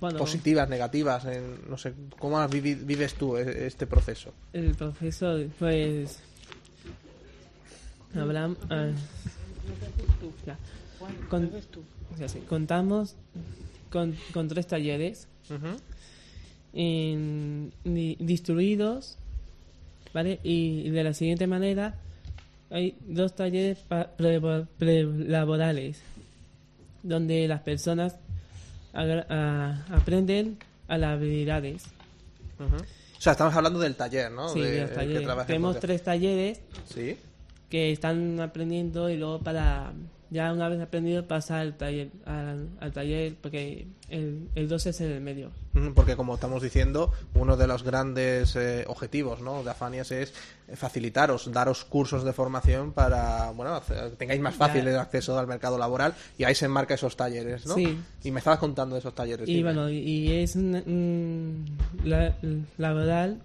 [0.00, 0.18] Bueno.
[0.18, 4.32] positivas, negativas, en, no sé, cómo has vivi- vives tú e- este proceso.
[4.52, 6.18] El profesor, pues.
[8.16, 8.56] Hablamos.
[11.28, 11.50] Con,
[12.28, 13.14] sé, contamos
[13.90, 15.28] con, con tres talleres
[16.74, 19.16] en- di- distribuidos,
[20.12, 20.40] ¿vale?
[20.42, 21.94] Y de la siguiente manera:
[22.70, 24.40] hay dos talleres pa- pre-
[24.78, 26.00] prelaborales
[27.02, 28.16] donde las personas
[28.92, 30.58] agra- a- aprenden
[30.88, 31.84] a las habilidades.
[32.58, 34.48] O sea, estamos hablando del taller, ¿no?
[34.50, 35.46] Sí, De- de los talleres.
[35.46, 36.60] Tenemos tres talleres
[36.92, 37.16] Sí.
[37.70, 39.92] que están aprendiendo y luego para
[40.30, 45.00] ya una vez aprendido pasar al taller al, al taller porque el, el 2 es
[45.00, 45.50] en el medio
[45.94, 49.62] Porque como estamos diciendo, uno de los grandes eh, objetivos ¿no?
[49.62, 50.34] de Afanias es
[50.74, 54.90] facilitaros, daros cursos de formación para bueno, hacer- tengáis más fácil Ya.
[54.90, 57.74] el acceso al mercado laboral y ahí se enmarca esos talleres, ¿no?
[57.74, 57.98] Sí.
[58.24, 59.48] Y me estabas contando de esos talleres.
[59.48, 59.72] y dime.
[59.72, 61.64] bueno y, es un-
[62.04, 62.34] la,
[62.76, 63.38] laboral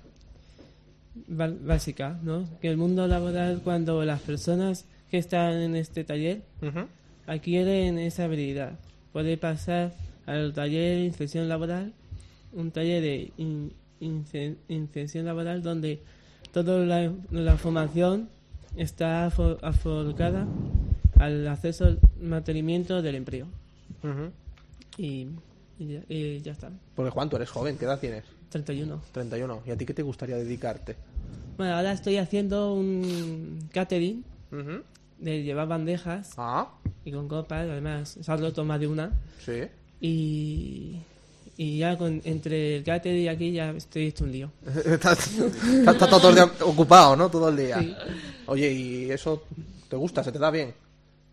[1.28, 6.41] básica no que el mundo laboral cuando las personas que están en este taller
[7.28, 8.80] adquieren esa habilidad
[9.12, 9.93] puede pasar
[10.26, 11.94] al taller de inserción laboral
[12.52, 16.02] un taller de in- inse- inserción laboral donde
[16.52, 18.27] toda la, la formación
[18.75, 20.48] está afo- afocada
[21.19, 23.46] al acceso al mantenimiento del empleo
[24.98, 25.27] y,
[25.77, 28.23] y ya, y ya está Porque Juan, tú eres joven, ¿qué edad tienes?
[28.50, 29.62] 31 31.
[29.67, 30.96] ¿Y a ti qué te gustaría dedicarte?
[31.58, 34.23] bueno ahora estoy haciendo un catering.
[35.24, 36.69] De llevar bandejas Ah,
[37.06, 39.12] y con copas además roto más de una
[39.46, 39.63] sí.
[40.02, 41.00] y,
[41.58, 44.52] y ya con, entre el cáter y aquí ya estoy hecho un lío.
[44.86, 47.30] Estás estás todo el día ocupado, ¿no?
[47.30, 47.80] Todo el día.
[47.80, 47.96] Sí.
[48.48, 49.44] Oye, ¿y eso
[49.90, 50.24] te gusta?
[50.24, 50.74] ¿Se te da bien?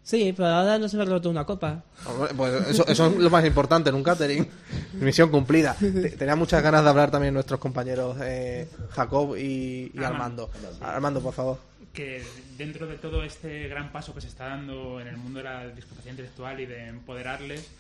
[0.03, 1.85] Sí, pero ahora no se me ha roto una copa.
[2.07, 4.49] Hombre, Pues eso, eso es lo más importante en un catering.
[4.95, 5.75] Misión cumplida.
[5.79, 10.51] Te- Tenía muchas ganas de hablar también nuestros compañeros eh, Jacob y, y Armando.
[10.81, 11.59] Armando, por favor.
[11.93, 12.23] Que
[12.57, 15.69] dentro de todo este gran paso que se está dando en el mundo de la
[15.69, 17.71] discapacidad intelectual y de empoderarles,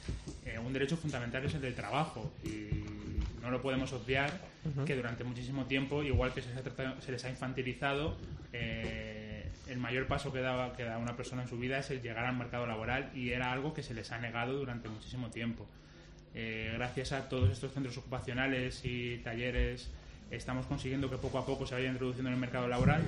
[0.45, 2.33] eh, un derecho fundamental es el del trabajo.
[2.45, 2.85] Y
[3.41, 4.33] no lo podemos obviar
[4.85, 8.17] que durante muchísimo tiempo, igual que se, les ha tratado- se les ha infantilizado,
[8.53, 12.03] eh, el mayor paso que, daba, que da una persona en su vida es el
[12.03, 15.67] llegar al mercado laboral y era algo que se les ha negado durante muchísimo tiempo.
[16.35, 19.89] Eh, gracias a todos estos centros ocupacionales y talleres
[20.31, 23.03] estamos consiguiendo que poco a poco se vaya introduciendo en el mercado laboral.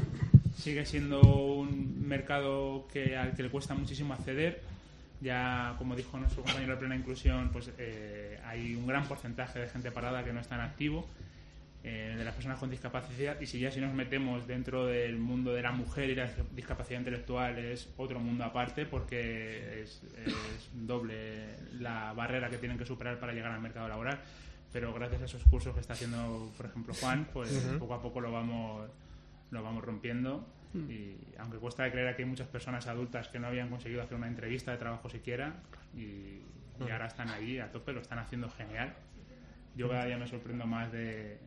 [0.57, 4.61] Sigue siendo un mercado que, al que le cuesta muchísimo acceder.
[5.21, 9.69] Ya, como dijo nuestro compañero de plena inclusión, pues eh, hay un gran porcentaje de
[9.69, 11.07] gente parada que no está en activo,
[11.85, 13.41] eh, de las personas con discapacidad.
[13.41, 16.99] Y si ya si nos metemos dentro del mundo de la mujer y la discapacidad
[16.99, 23.19] intelectual es otro mundo aparte porque es, es doble la barrera que tienen que superar
[23.21, 24.19] para llegar al mercado laboral.
[24.73, 27.79] Pero gracias a esos cursos que está haciendo, por ejemplo, Juan, pues Ujú.
[27.79, 28.89] poco a poco lo vamos,
[29.53, 30.45] lo vamos rompiendo.
[30.75, 30.91] Mm.
[30.91, 34.17] Y aunque cuesta de creer que hay muchas personas adultas que no habían conseguido hacer
[34.17, 35.55] una entrevista de trabajo siquiera
[35.95, 38.93] y, y ahora están ahí a tope, lo están haciendo genial.
[39.77, 41.39] Yo cada día me sorprendo más de,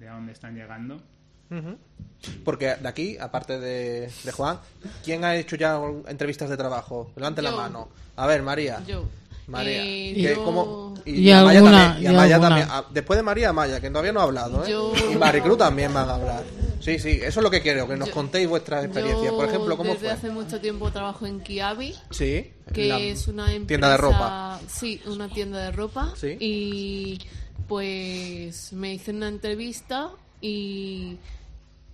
[0.00, 0.96] de a dónde están llegando.
[2.44, 4.58] Porque de aquí, aparte de, de Juan,
[5.04, 5.78] ¿quién ha hecho ya
[6.08, 7.12] entrevistas de trabajo?
[7.16, 7.88] Levante la mano.
[8.16, 8.82] A ver, María.
[8.86, 9.04] Yo.
[9.46, 9.82] María.
[9.84, 10.94] Eh, ¿Qué- yo- cómo?
[11.04, 12.02] Y Y, Amaya alguna, también.
[12.02, 12.48] Y y Amaya alguna.
[12.48, 12.68] también.
[12.70, 14.70] Ah, Después de María, Amaya, que todavía no ha hablado, ¿eh?
[14.70, 16.42] Yo- Y Maricruz también van a hablar.
[16.84, 19.24] Sí, sí, eso es lo que quiero, que nos Yo- contéis vuestras experiencias.
[19.32, 20.10] Yo Por ejemplo, ¿cómo desde fue?
[20.14, 22.52] hace mucho tiempo trabajo en Kiabi, Sí.
[22.74, 23.66] que la es una empresa...
[23.68, 24.60] Tienda de ropa.
[24.68, 26.12] Sí, una tienda de ropa.
[26.16, 26.36] Sí.
[26.40, 27.18] Y
[27.66, 30.10] pues me hice una entrevista
[30.40, 31.16] y,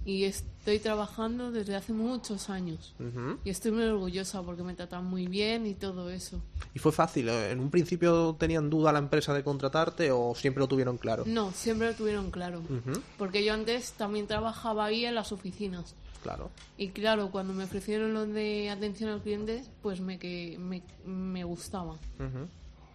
[0.05, 0.24] y
[0.61, 2.94] estoy trabajando desde hace muchos años.
[3.00, 3.38] Ujú.
[3.44, 6.38] Y estoy muy orgullosa porque me tratan muy bien y todo eso.
[6.74, 7.30] ¿Y fue fácil?
[7.30, 11.24] ¿En un principio tenían duda la empresa de contratarte o siempre lo tuvieron claro?
[11.26, 12.61] No, siempre lo tuvieron claro.
[12.61, 13.00] Ujú.
[13.16, 15.94] Porque yo antes también trabajaba ahí en las oficinas.
[16.22, 16.50] Claro.
[16.76, 21.42] Y claro, cuando me ofrecieron lo de atención al cliente, pues me, que, me, me
[21.42, 21.94] gustaba.
[21.94, 22.48] Ujú.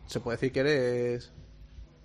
[0.05, 1.31] Se puede decir que eres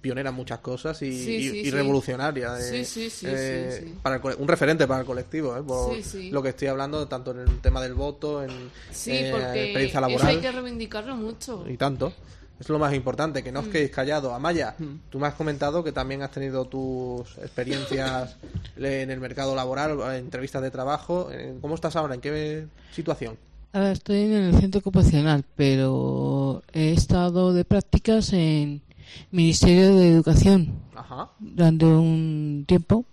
[0.01, 1.71] pionera en muchas cosas y, Sí, y- sí, y sí.
[1.71, 2.59] revolucionaria.
[2.59, 3.95] eh, Sí, sí, sí, eh, sí, sí.
[4.03, 6.31] Para el un referente para el colectivo, eh, por Sí, sí.
[6.31, 8.51] lo que estoy hablando, tanto en el tema del voto, en
[8.91, 11.65] Sí, eh, porque experiencia eso laboral hay que reivindicarlo mucho.
[11.69, 12.13] y tanto.
[12.59, 13.71] Es lo más importante, que no os Mm.
[13.71, 14.33] quedéis callados.
[14.35, 14.77] Amaya,
[15.09, 18.37] tú me has comentado que también has tenido tus experiencias
[18.77, 21.31] en el mercado laboral, en entrevistas de trabajo.
[21.63, 22.15] ¿Cómo estás ahora?
[22.15, 23.39] ¿En qué situación?
[23.73, 28.83] Ahora estoy en el centro ocupacional, pero he estado de prácticas en
[29.31, 31.31] Ministerio de Educación Ajá.
[31.39, 33.05] durante un tiempo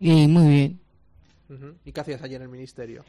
[0.00, 0.80] y muy bien.
[1.84, 3.04] ¿Y qué hacías allí en el ministerio?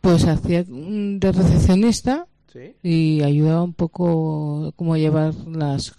[0.00, 2.74] Pues hacía de recepcionista Sí.
[2.82, 5.92] y ayudaba un poco cómo llevar las,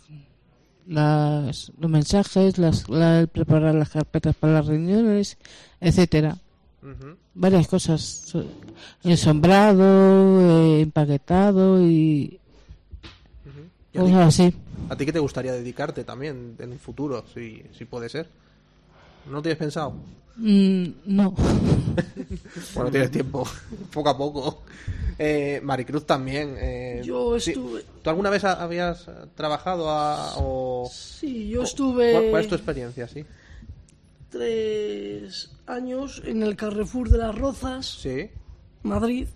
[0.88, 5.38] las los mensajes, las, la- preparar las carpetas para las reuniones,
[5.82, 6.38] etcétera.
[7.34, 8.46] Varias cosas, so-
[9.04, 12.40] ensombrado, eh, empaquetado y
[13.96, 14.54] ¿Y a ti- cosas así.
[14.90, 18.28] ¿A ti qué te gustaría dedicarte también en un futuro, si, si puede ser?
[19.30, 19.94] ¿No tienes pensado?
[20.38, 21.32] Mm, no.
[22.76, 23.48] bueno, tienes tiempo,
[23.94, 24.62] poco a poco.
[25.18, 26.56] Eh, Maricruz también.
[26.60, 30.90] eh, Yo estuve- ¿Tú alguna vez ha- habías eh, trabajado a, o...?
[30.92, 33.26] Sí, yo estuve- ¿Cuál, cuál es tu experiencia, sí?
[34.30, 38.30] tres años en el Carrefour de las Rozas, Sí.
[38.84, 39.28] Madrid,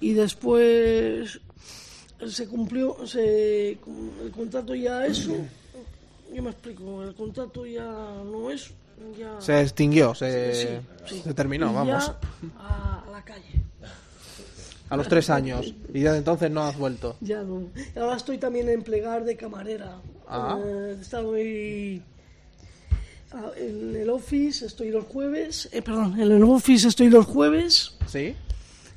[0.00, 1.40] y después
[2.30, 5.32] se cumplió, se, el contrato ya eso,
[6.34, 8.70] yo me explico, el contrato ya no es,
[9.18, 9.40] ya...
[9.40, 10.68] Se extinguió, se, Sí,
[11.16, 11.20] sí.
[11.24, 12.06] se terminó, Y vamos.
[12.06, 12.18] ya
[12.58, 13.62] a, a la calle,
[14.90, 15.74] A los tres años.
[15.92, 17.16] Y desde entonces no has vuelto.
[17.20, 17.62] ya no.
[17.96, 19.96] Ahora estoy también en plegar de camarera,
[20.28, 20.58] Ah.
[20.64, 22.02] Eh, estoy...
[23.32, 27.96] ah, En el office estoy los jueves, eh, perdón, en el office estoy los jueves
[28.06, 28.34] ¿Sí?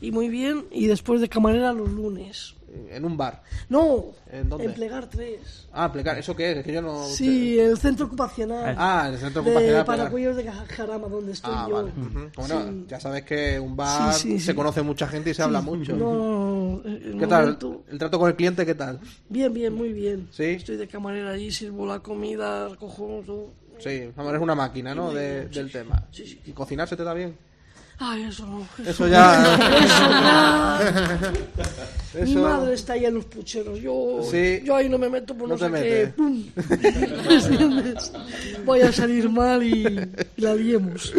[0.01, 2.53] y muy bien, y después de camarera los lunes.
[2.89, 3.41] En un bar.
[3.69, 4.69] No, ¿En dónde?
[4.69, 5.67] plegar tres.
[5.71, 6.17] Ah, plegar.
[6.17, 6.57] ¿Eso qué es?
[6.57, 7.05] Es que yo no...
[7.07, 8.75] Sí, el centro ocupacional.
[8.77, 9.85] Ah, en el centro de ocupacional.
[9.85, 9.85] plegar.
[9.85, 11.75] Paracuellos de Jarama, donde estoy Ah, yo.
[11.75, 11.89] vale.
[11.91, 12.29] Ujú.
[12.35, 12.85] Bueno, Sí.
[12.87, 14.55] ya sabes que un bar Sí, sí, se sí.
[14.55, 15.95] conoce mucha gente y se habla mucho.
[15.95, 17.43] No, el ¿Qué tal?
[17.45, 18.99] momento- ¿El trato con el cliente qué tal?
[19.29, 20.27] Bien, bien, muy bien.
[20.31, 20.43] Sí.
[20.43, 23.49] Estoy de camarera allí, sirvo la comida, recojo todo.
[23.77, 25.11] Sí, eres una máquina, ¿no?
[25.13, 26.07] De- del tema.
[26.11, 26.39] Sí, sí.
[26.45, 27.35] ¿Y cocinar se te da bien?
[27.97, 28.67] Ay, eso no.
[28.85, 29.55] Eso ya.
[29.55, 29.69] Eso
[31.07, 32.15] ya.
[32.25, 33.79] Mi madre está ahí en los pucheros.
[33.79, 34.61] Yo, Sí.
[34.63, 36.07] yo ahí no me meto por no, No sé qué.
[36.15, 36.43] ¡Pum!
[38.65, 39.85] Voy a salir mal y,
[40.37, 41.13] y la liemos.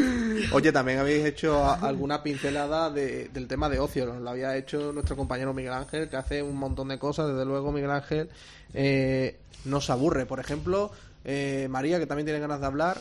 [0.52, 4.06] Oye, también habéis hecho a- alguna pincelada de- del tema de ocio.
[4.06, 7.28] Nos lo había hecho nuestro compañero Miguel Ángel, que hace un montón de cosas.
[7.28, 8.28] Desde luego, Miguel Ángel
[8.74, 10.26] eh, nos aburre.
[10.26, 10.90] Por ejemplo,
[11.24, 12.98] eh, María, que también tiene ganas de hablar.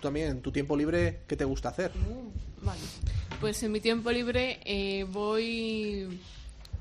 [0.00, 1.90] También, en tu tiempo libre, ¿qué te gusta hacer?
[2.62, 2.80] Vale.
[3.40, 6.20] Pues en mi tiempo libre eh, voy,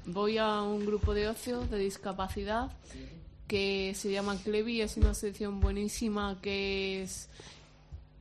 [0.05, 2.71] voy a un grupo de ocio de discapacidad
[3.47, 7.29] que se llama Clevi, es una sección buenísima que es,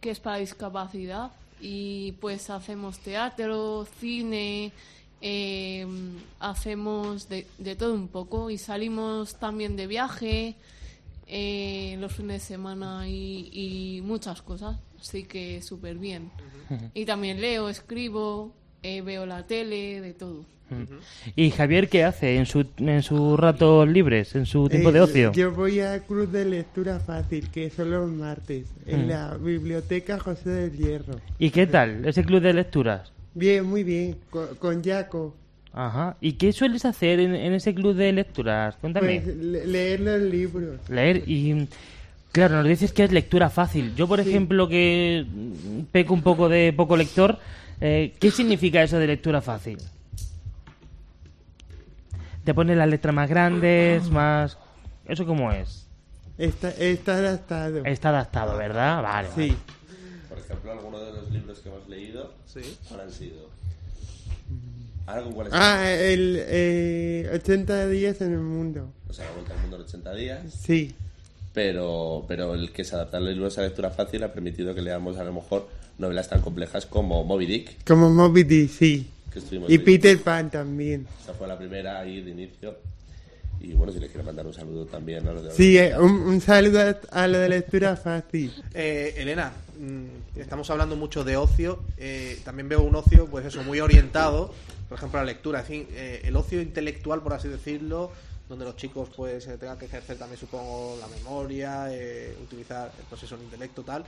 [0.00, 4.72] que es para discapacidad y pues hacemos teatro, cine,
[5.20, 5.86] eh,
[6.38, 10.54] hacemos de, de todo un poco y salimos también de viaje
[11.26, 16.30] eh, los fines de semana y, y muchas cosas, así que súper bien.
[16.94, 18.52] Y también leo, escribo,
[18.82, 20.44] eh, veo la tele, de todo.
[21.36, 25.02] ¿Y Javier qué hace en su, en sus ratos libres, en su tiempo de Eh,
[25.02, 25.32] ocio?
[25.32, 30.50] Yo voy a Cruz de Lectura Fácil, que son los martes, en la Biblioteca José
[30.50, 31.20] del Hierro.
[31.38, 33.12] ¿Y qué tal ese club de lecturas?
[33.34, 35.36] Bien, muy bien, con, con Jaco.
[35.76, 36.16] Ajá.
[36.22, 38.76] ¿Y qué sueles hacer en, en ese club de lecturas?
[38.80, 39.20] Cuéntame.
[39.20, 40.80] Pues, le- leer los libros.
[40.88, 41.68] Leer y...
[42.32, 43.94] Claro, nos dices que es lectura fácil.
[43.94, 45.24] Yo, por ejemplo, que
[45.92, 47.38] peco un poco de poco lector,
[47.80, 49.78] eh, ¿qué significa eso de lectura fácil?
[52.44, 54.56] ¿Te pones las letras más grandes, más...?
[55.06, 55.86] ¿Eso cómo es?
[56.38, 57.84] Está, está adaptado.
[57.84, 59.02] Está adaptado, ¿verdad?
[59.02, 59.28] Vale.
[59.34, 59.48] Sí.
[59.48, 59.56] vale.
[60.28, 62.34] Por ejemplo, algunos de los libros que hemos leído
[62.88, 63.48] ¿cuál han sido?
[65.06, 68.92] Ahora con cuáles Ah, el eh, 80 días en el mundo.
[69.08, 70.40] O sea, la vuelta al mundo en 80 días.
[70.64, 70.94] Sí.
[71.54, 75.16] Pero, pero el que se adapta al libro a lectura fácil ha permitido que leamos
[75.16, 77.84] a lo mejor novelas tan complejas como Moby Dick.
[77.86, 79.10] Como Moby Dick, sí.
[79.32, 79.84] Que estuvimos Y leyendo.
[80.02, 81.06] Peter Pan también.
[81.22, 82.76] Esa fue la primera ahí de inicio.
[83.58, 86.10] Y bueno, si le quiero mandar un saludo también a los de Sí, eh, un,
[86.12, 88.52] un saludo a, a lo de lectura fácil.
[88.74, 89.50] Eh, Elena,
[89.80, 91.82] mm, estamos hablando mucho de ocio.
[91.96, 94.52] eh, también veo un ocio, pues eso, muy orientado,
[94.88, 95.60] por ejemplo, la lectura.
[95.60, 98.12] En fin, eh, el ocio intelectual, por así decirlo,
[98.48, 103.22] donde los chicos pues eh, tengan que ejercer también, supongo, la memoria, eh, utilizar pues
[103.22, 104.04] eso, el intelecto tal.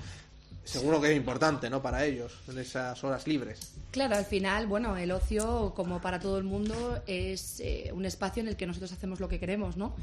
[0.64, 1.80] Seguro que es importante, ¿no?
[1.80, 3.72] Para ellos, en esas horas libres.
[3.90, 8.42] Claro, al final, bueno, el ocio, como para todo el mundo, es eh, un espacio
[8.42, 9.96] en el que nosotros hacemos lo que queremos, ¿no?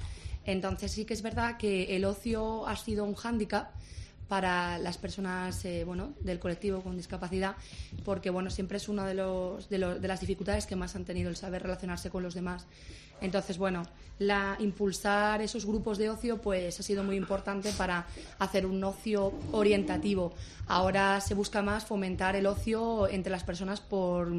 [0.44, 3.70] Entonces sí que es verdad que el ocio ha sido un hándicap
[4.28, 7.56] para las personas eh, bueno del colectivo con discapacidad
[8.04, 11.06] porque bueno siempre es una de los, de los de las dificultades que más han
[11.06, 12.66] tenido el saber relacionarse con los demás.
[13.22, 13.84] Entonces bueno
[14.20, 18.08] la impulsar esos grupos de ocio pues ha sido muy importante para
[18.40, 20.34] hacer un ocio orientativo.
[20.68, 24.32] Ahora se busca más fomentar el ocio entre las personas por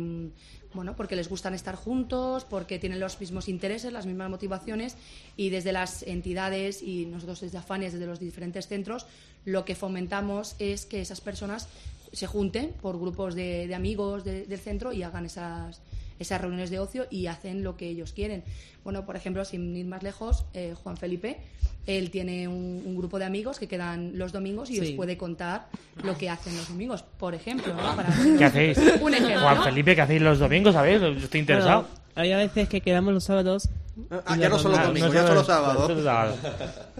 [0.76, 4.96] bueno, porque les gustan estar juntos, porque tienen los mismos intereses, las mismas motivaciones
[5.36, 9.06] y desde las entidades y nosotros desde Afanias, desde los diferentes centros,
[9.44, 11.68] lo que fomentamos es que esas personas
[12.12, 15.80] se junten por grupos de, de amigos de- del centro y hagan esas,
[16.18, 18.42] esas reuniones de ocio y hacen lo que ellos quieren.
[18.84, 21.38] Bueno, por ejemplo, sin ir más lejos, eh, Juan Felipe,
[21.86, 24.80] él tiene un, un grupo de amigos que quedan los domingos y Sí.
[24.80, 25.66] os puede contar
[26.02, 27.72] lo que hacen los domingos, por ejemplo.
[27.74, 27.94] ¿no?
[27.96, 28.08] Para-
[28.38, 28.78] ¿Qué hacéis?
[29.00, 29.40] Un ejemplo.
[29.40, 30.74] Juan Felipe, ¿qué hacéis los domingos?
[30.74, 31.00] ¿Sabéis?
[31.00, 31.82] Yo estoy interesado.
[31.82, 33.68] Bueno, hay a veces que quedamos los sábados.
[34.10, 35.12] Ah, ya no los solo domingos.
[35.12, 35.88] ya solo sábado.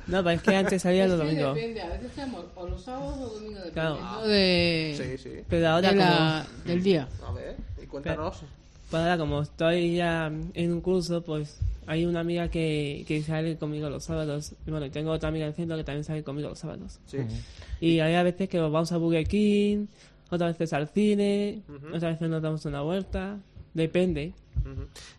[0.06, 1.54] No, pero es que antes salía los domingos.
[1.54, 3.94] depende, a veces hacemos o los sábados o domingos, Claro.
[3.96, 5.30] dependiendo de, Sí, sí.
[5.48, 7.08] Pero ahora de la- como- del día.
[7.26, 8.42] A ver, y cuéntanos.
[8.90, 11.58] Pues ahora como estoy ya en un curso, pues
[11.88, 14.54] hay una amiga que, que sale conmigo los sábados.
[14.66, 17.00] Y bueno, tengo otra amiga en el centro que también sale conmigo los sábados.
[17.06, 17.18] Sí.
[17.80, 19.86] Y hay a veces que vamos a Burger King,
[20.30, 23.38] otras veces al cine, otras veces nos damos una vuelta.
[23.74, 24.32] Depende.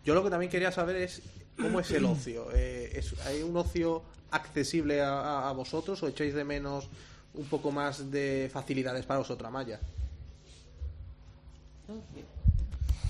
[0.04, 1.22] Yo lo que también quería saber es
[1.60, 2.48] cómo es el ocio.
[2.54, 6.88] Eh, es- ¿Hay un ocio accesible a, a- a vosotros o echáis de menos
[7.34, 9.78] un poco más de facilidades para vosotros, Maya?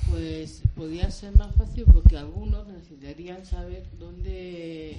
[0.09, 4.93] Pues podría ser más fácil porque algunos necesitarían saber dónde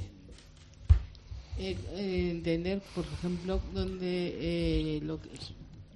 [1.57, 5.53] eh, eh, entender, por ejemplo, dónde eh, lo que es-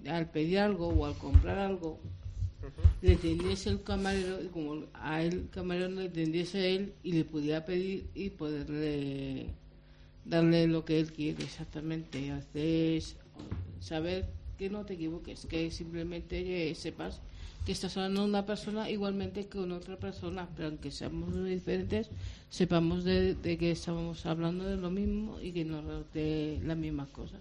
[0.09, 1.99] al pedir algo o al comprar algo
[3.01, 7.13] le entendiese el camarero y como a él el camarero le entendiese a él y
[7.13, 9.47] le pudiera pedir y poderle
[10.25, 13.15] darle lo que él quiere exactamente haces
[13.79, 14.25] saber
[14.57, 17.21] que no te equivoques que simplemente eh, sepas
[17.65, 21.49] que estás hablando de una persona igualmente que con otra persona pero aunque seamos muy
[21.49, 22.09] diferentes
[22.49, 25.83] sepamos de, de que estamos hablando de lo mismo y que nos
[26.13, 27.39] de las mismas cosas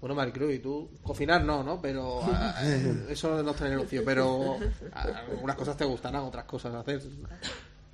[0.00, 1.80] Bueno, Maricruz, y tú, cocinar no, ¿no?
[1.80, 4.58] Pero ah, eh, eso no es tener ocio, pero
[4.92, 7.00] ah, algunas cosas te gustarán, otras cosas hacer.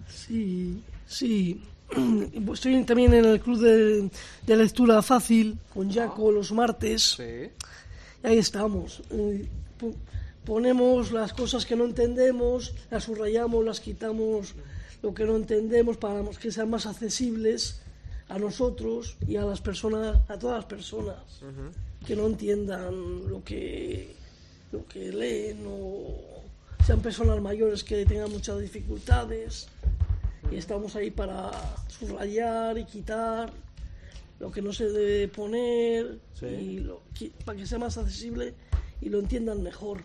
[0.08, 1.62] Sí, sí.
[2.52, 4.10] Estoy también en el club de,
[4.46, 7.16] de lectura fácil con Jaco los martes.
[7.20, 9.02] Y ahí estamos.
[9.10, 9.48] Eh,
[10.44, 14.54] Ponemos las cosas que no entendemos, las subrayamos, las quitamos
[15.02, 17.80] lo que no entendemos para que sean más accesibles
[18.28, 21.16] a nosotros y a las personas, a todas las personas
[22.06, 24.14] que no entiendan lo que,
[24.72, 26.16] lo que leen o
[26.86, 29.68] sean personas mayores que tengan muchas dificultades
[30.50, 31.50] y estamos ahí para
[31.88, 33.52] subrayar y quitar
[34.38, 36.46] lo que no se debe poner Sí.
[36.46, 37.02] y lo-
[37.44, 38.54] para que sea más accesible
[39.02, 40.02] y lo entiendan mejor.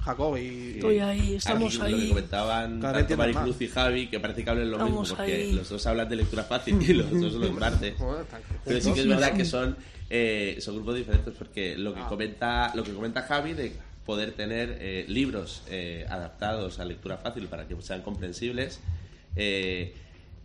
[0.00, 0.72] Jacob y...
[0.74, 2.02] Estoy ahí, estamos Aquí Lo ahí.
[2.02, 5.32] que comentaban Cada tanto Maricruz y Javi, que parece que hablan lo Estamos mismo, porque
[5.34, 5.52] ahí.
[5.52, 7.94] los dos hablan de lectura fácil y los dos los martes.
[8.64, 9.76] Pero sí que es verdad que son,
[10.10, 12.08] eh, son grupos diferentes, porque lo que, Ah.
[12.08, 13.72] comenta, lo que comenta Javi de
[14.04, 18.80] poder tener eh, libros eh, adaptados a lectura fácil para que sean comprensibles,
[19.36, 19.94] eh,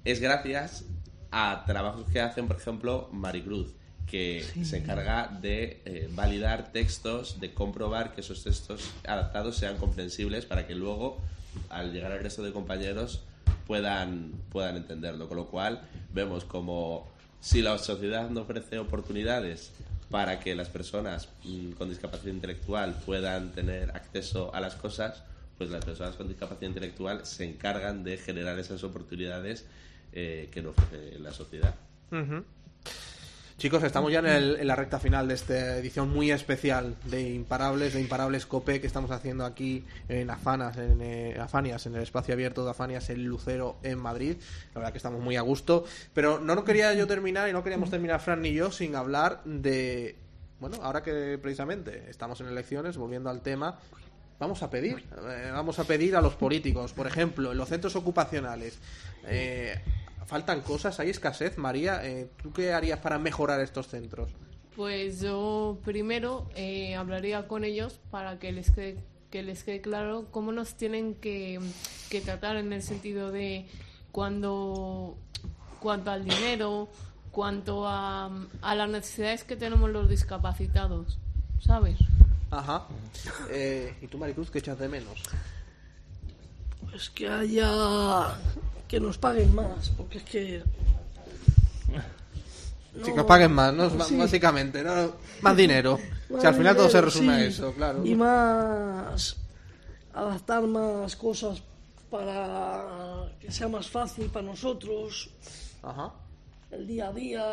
[0.05, 0.85] es gracias
[1.31, 3.67] a trabajos que hacen, por ejemplo, Maricruz,
[4.09, 10.45] que se encarga de eh, validar textos, de comprobar que esos textos adaptados sean comprensibles
[10.45, 11.17] para que luego,
[11.69, 13.21] al llegar al resto de compañeros,
[13.67, 15.27] puedan, puedan entenderlo.
[15.27, 15.81] Con lo cual,
[16.13, 17.07] vemos como
[17.39, 19.71] si la sociedad no ofrece oportunidades
[20.09, 25.23] para que las personas mm, con discapacidad intelectual puedan tener acceso a las cosas,
[25.57, 29.65] pues las personas con discapacidad intelectual se encargan de generar esas oportunidades
[30.13, 31.75] eh, que no ofrece la sociedad.
[32.11, 32.43] Ujú.
[33.59, 37.93] Chicos, estamos ya en, el- la recta final de esta edición muy especial de Imparables,
[37.93, 42.33] de Imparables Cope que estamos haciendo aquí en Afanas, en eh, Afanias, en el espacio
[42.33, 44.37] abierto de Afanias en Lucero, en Madrid.
[44.73, 45.83] La verdad que estamos muy a gusto.
[46.13, 49.41] Pero no, no quería yo terminar y no queríamos terminar Fran ni yo sin hablar
[49.43, 50.15] de...
[50.61, 53.77] Bueno, ahora que precisamente estamos en elecciones, volviendo al tema,
[54.39, 57.95] vamos a pedir, eh, vamos a pedir a los políticos, por ejemplo, en los centros
[57.97, 58.77] ocupacionales.
[59.25, 59.75] eh,
[60.29, 61.57] faltan cosas, hay escasez.
[61.57, 64.29] María, eh, ¿tú qué harías para mejorar estos centros?
[64.75, 70.27] Pues yo primero eh, hablaría con ellos para que les quede, que les quede claro
[70.29, 71.59] cómo nos tienen que,
[72.11, 73.65] que tratar en el sentido de
[74.11, 75.17] cuando
[75.79, 76.89] cuanto al dinero,
[77.31, 78.29] cuanto a,
[78.61, 81.17] a las necesidades que tenemos los discapacitados,
[81.59, 81.97] ¿sabes?
[82.51, 82.85] Ajá.
[83.49, 85.23] Eh, ¿Y tú, Maricruz, qué echas de menos?
[86.89, 88.37] Pues que haya.
[88.89, 90.63] Que nos paguen más, porque es que.
[91.85, 91.93] Sí,
[93.09, 93.87] No, que os paguen más, ¿no?
[94.03, 94.17] Sí.
[94.17, 95.13] Básicamente, ¿no?
[95.41, 95.97] Más dinero.
[96.29, 98.03] Más si al final todo se resume a eso, claro.
[98.05, 99.37] Y más.
[100.13, 101.61] adaptar más cosas
[102.09, 105.29] para que sea más fácil para nosotros.
[105.83, 106.11] Ajá.
[106.71, 107.45] El día a día.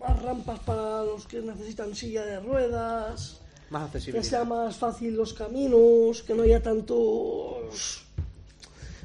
[0.00, 3.40] Más rampas para los que necesitan silla de ruedas.
[3.70, 4.22] Más Que accesibilidad.
[4.28, 8.04] sea más fácil los caminos, que no haya tantos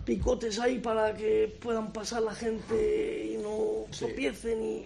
[0.06, 4.86] picotes ahí para que puedan pasar la gente y no tropiecen y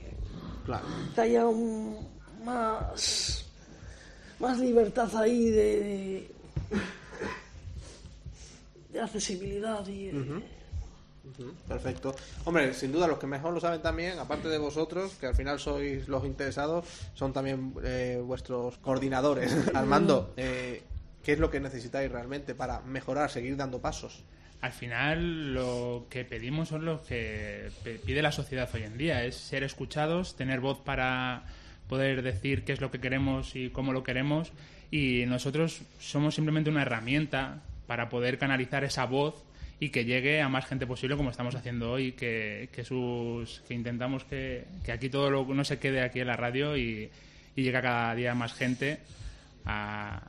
[0.65, 0.85] Claro.
[1.15, 2.07] que haya un-
[2.43, 3.45] más
[4.39, 6.29] más libertad ahí de,
[8.91, 10.11] de, accesibilidad y
[11.67, 12.15] Perfecto.
[12.45, 15.59] Hombre, sin duda los que mejor lo saben también, aparte de vosotros, que al final
[15.59, 19.53] sois los interesados, son también eh, vuestros coordinadores.
[19.75, 20.83] Armando, eh,
[21.23, 24.23] ¿qué es lo que necesitáis realmente para mejorar, seguir dando pasos?
[24.61, 27.69] Al final lo que pedimos son lo que
[28.05, 31.43] pide la sociedad hoy en día, es ser escuchados, tener voz para
[31.87, 34.51] poder decir qué es lo que queremos y cómo lo queremos.
[34.89, 39.43] Y nosotros somos simplemente una herramienta para poder canalizar esa voz
[39.79, 44.65] y que llegue a más gente posible como estamos haciendo hoy, que, que intentamos que,
[44.83, 47.11] que aquí todo lo, no se quede aquí en la radio y,
[47.55, 48.99] y llegue cada día más gente
[49.65, 50.21] a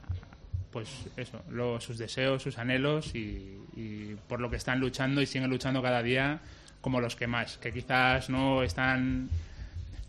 [0.73, 5.27] pues eso, lo- sus deseos, sus anhelos y, y por lo que están luchando y
[5.27, 6.41] siguen luchando cada día
[6.81, 9.29] como los que más, que quizás no están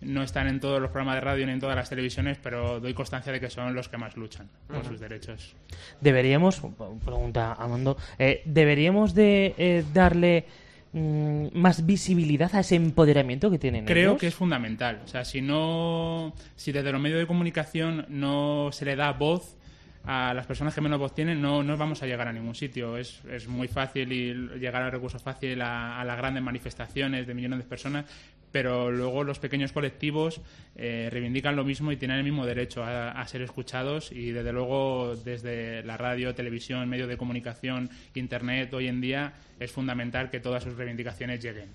[0.02, 2.94] no están en todos los programas de radio ni en todas las televisiones, pero doy
[2.94, 5.54] constancia de que son los que más luchan por sus derechos.
[6.00, 6.62] Deberíamos,
[7.04, 10.46] pregunta Amando, eh, deberíamos de eh, darle
[10.94, 14.22] mm, más visibilidad a ese empoderamiento que tienen Creo ellos?
[14.22, 15.02] que es fundamental.
[15.04, 19.58] O sea, si no, si desde los medios de comunicación no se le da voz
[20.06, 22.98] a las personas que menos voz tienen, no, no vamos a llegar a ningún sitio.
[22.98, 27.60] Es, es muy fácil y llegar a recursos fácil a, las grandes manifestaciones de millones
[27.60, 28.06] de personas,
[28.52, 30.42] pero luego los pequeños colectivos
[30.76, 35.16] eh, reivindican lo mismo y tienen el mismo derecho a, ser escuchados y desde luego
[35.16, 40.64] desde la radio, televisión, medios de comunicación, internet hoy en día es fundamental que todas
[40.64, 41.70] sus reivindicaciones lleguen.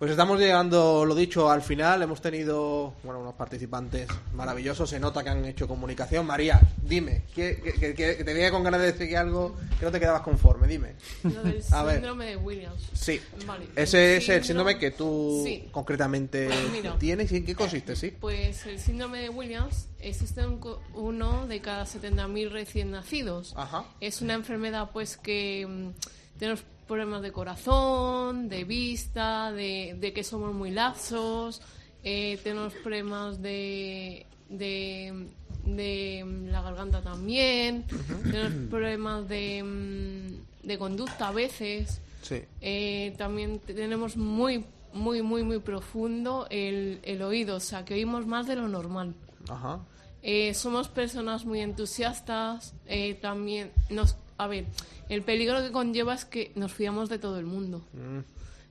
[0.00, 2.00] Pues estamos llegando, lo dicho, al final.
[2.00, 4.88] Hemos tenido, bueno, unos participantes maravillosos.
[4.88, 6.24] Se nota que han hecho comunicación.
[6.24, 9.84] María, dime, que, que- que- que te veía con ganas de decir que algo que
[9.84, 10.66] no te quedabas conforme.
[10.68, 10.94] Dime.
[11.22, 11.96] Lo del A ver.
[11.96, 12.82] síndrome de Williams.
[12.94, 13.20] Sí.
[13.46, 15.68] Vale, Ese es el síndrome que tú Sí.
[15.70, 16.96] concretamente Mira.
[16.98, 18.10] tienes y en qué consiste, sí.
[18.18, 20.60] Pues el síndrome de Williams existe un
[20.94, 23.52] uno de cada 70.000 recién nacidos.
[23.54, 23.84] Ajá.
[24.00, 25.90] Es una enfermedad pues que mm,
[26.40, 31.60] tenemos problemas de corazón, de vista, de, de que somos muy lapsos,
[32.02, 35.28] eh, tenemos problemas de, de,
[35.66, 37.84] de, mm, la garganta también,
[38.24, 42.00] tenemos problemas de, mm, de conducta a veces.
[42.22, 42.42] Sí.
[42.62, 44.64] Eh, también tenemos muy,
[44.94, 49.14] muy, muy, muy profundo el, el oído, o sea, que oímos más de lo normal.
[49.48, 49.80] Ajá.
[50.22, 54.16] Eh, somos personas muy entusiastas, eh, también nos...
[54.40, 54.64] A ver,
[55.10, 57.82] el peligro que conlleva es que nos fiamos de todo el mundo.
[57.92, 58.20] Mm.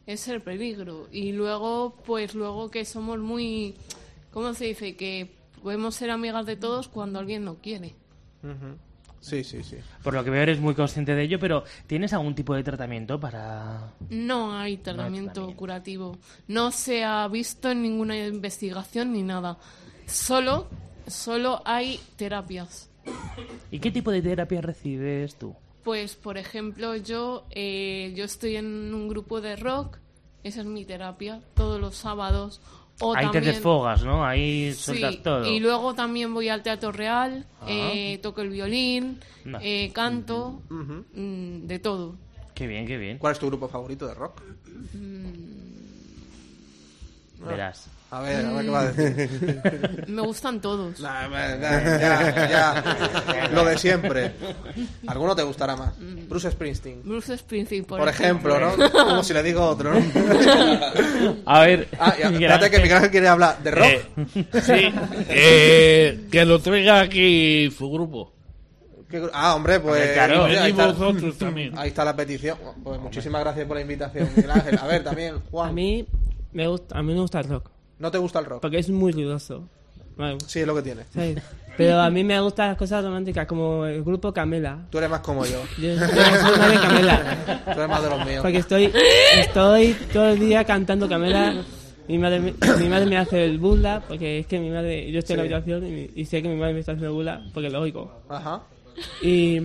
[0.07, 1.07] Es el peligro.
[1.11, 3.75] Y luego, pues luego que somos muy...
[4.31, 4.95] ¿Cómo se dice?
[4.95, 5.29] Que
[5.61, 7.93] podemos ser amigas de todos cuando alguien no quiere.
[9.21, 9.77] Sí, sí, sí.
[10.01, 13.19] Por lo que veo eres muy consciente de ello, pero ¿tienes algún tipo de tratamiento
[13.19, 13.93] para...?
[14.09, 16.17] No hay tratamiento curativo.
[16.47, 19.59] No se ha visto en ninguna investigación ni nada.
[20.07, 20.67] Solo,
[21.05, 22.88] solo hay terapias.
[23.71, 25.55] ¿Y qué tipo de terapia recibes tú?
[25.83, 29.97] Pues, por ejemplo, yo, eh, yo estoy en un grupo de rock.
[30.43, 32.61] Esa es mi terapia todos los sábados.
[33.01, 34.25] O Ahí también, te desfogas, ¿no?
[34.25, 35.45] Ahí Sí, sueltas todo.
[35.53, 37.65] y luego también voy al Teatro Real, Ah.
[37.69, 39.57] eh, toco el violín, No.
[39.61, 42.15] eh, canto, mm, de todo.
[42.53, 43.17] Qué bien, qué bien.
[43.17, 44.41] ¿Cuál es tu grupo favorito de rock?
[47.39, 47.87] Verás.
[48.11, 50.05] A ver, a ver qué va a decir.
[50.07, 50.99] Me gustan todos.
[50.99, 53.49] Nah, nah, ya, ya.
[53.53, 54.31] Lo de siempre.
[55.05, 55.93] ¿Alguno te gustará más?
[56.27, 57.03] Bruce Springsteen.
[57.03, 58.91] Bruce Springsteen, por, Por ejemplo, ¿no?
[58.91, 59.99] Como si le digo otro, ¿no?
[61.45, 61.87] A ver.
[61.99, 63.59] Ah, espérate que Miguel quiere hablar.
[63.61, 63.85] ¿De rock?
[63.85, 64.05] Eh,
[64.61, 64.93] sí,
[65.29, 68.33] eh, que lo traiga aquí su grupo.
[69.07, 70.13] ¿Qué gru- Ah, hombre, pues.
[70.13, 70.45] Claro.
[70.45, 71.77] ahí, Y está, vosotros también.
[71.77, 72.57] ahí está la petición.
[72.83, 74.79] Pues muchísimas gracias por la invitación, Miguel Ángel.
[74.81, 75.69] A ver, también, Juan.
[75.69, 76.07] A mí
[76.53, 77.69] me gusta, a mí me gusta el rock.
[77.99, 78.61] ¿No te gusta el rock?
[78.61, 79.67] Porque es muy ruidoso.
[80.47, 81.03] Sí, es lo que tiene.
[81.77, 84.85] Pero a mí me gustan las cosas románticas, como el grupo Camela.
[84.89, 85.61] Tú eres más como yo.
[85.77, 87.61] Yo, yo soy más de Camela.
[87.65, 88.41] Tú eres más de los míos.
[88.41, 88.91] Porque estoy,
[89.37, 91.63] estoy todo el día cantando Camela.
[92.09, 95.19] Mi madre, me- mi madre me hace el burla, porque es que mi madre, yo
[95.19, 97.69] estoy en la habitación y, y sé que mi madre me está haciendo burla, porque
[97.69, 98.11] lo oigo.
[98.27, 98.63] Ajá.
[99.21, 99.61] Y,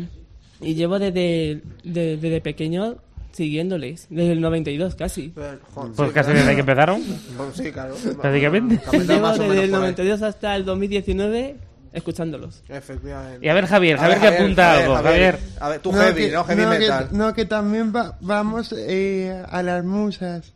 [0.60, 2.96] y llevo desde, de- desde pequeño
[3.34, 5.28] siguiéndoles, desde el 92 casi.
[5.30, 7.02] Pues casi desde que empezaron.
[7.36, 7.94] Pues sí, claro.
[8.20, 8.80] Prácticamente.
[8.92, 9.70] Llevo desde el por ahí.
[9.70, 11.56] 92 hasta el 2019
[11.92, 12.62] escuchándolos.
[12.68, 13.44] Efectivamente.
[13.46, 15.02] Y a ver, Javier, A Javier ver, que apunta Javier, algo.
[15.02, 15.38] Javier.
[15.60, 16.44] A ver, tú heavy, ¿no?
[16.44, 17.08] Heavy no, que- metal.
[17.12, 20.52] no, que también va- vamos eh, a las musas.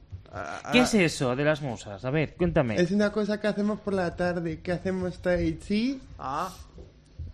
[0.72, 2.04] ¿Qué es eso de las musas?
[2.04, 2.76] A ver, cuéntame.
[2.80, 6.52] Es una cosa que hacemos por la tarde, que hacemos tai chi Ah.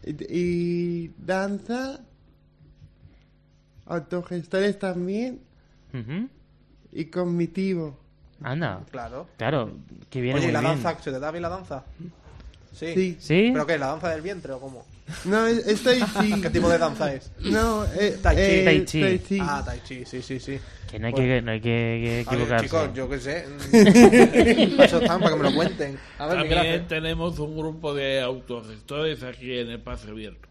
[0.04, 2.00] y, y danza,
[3.86, 5.40] autogestores también
[5.92, 6.28] Ujú.
[6.92, 7.98] y cognitivo.
[8.42, 8.82] Anda.
[8.90, 9.26] Claro.
[9.36, 9.72] Claro,
[10.10, 10.82] que viene Oye, ¿y muy la bien.
[10.82, 11.02] danza?
[11.02, 11.84] ¿Se te da bien la danza?
[12.72, 12.92] Sí.
[12.94, 13.16] Sí.
[13.20, 13.50] ¿Sí?
[13.52, 13.78] ¿Pero qué?
[13.78, 14.84] ¿La danza del vientre o cómo?
[15.26, 16.40] No, es, es tai chi.
[16.42, 17.30] ¿Qué tipo de danza es?
[17.40, 18.42] No, eh, Tai chi.
[18.42, 19.00] eh, Tai chi.
[19.00, 19.38] tai chi.
[19.40, 20.58] Ah, tai chi, sí, sí, sí.
[20.90, 21.26] Que no hay, Bueno.
[21.28, 22.66] que, no hay que, que A ver, equivocarse.
[22.66, 23.44] chicos, yo qué sé.
[24.76, 25.98] Para eso están, para que me lo cuenten.
[26.18, 30.48] A ver, También tenemos un grupo de autogestores aquí en el Pase Abierto.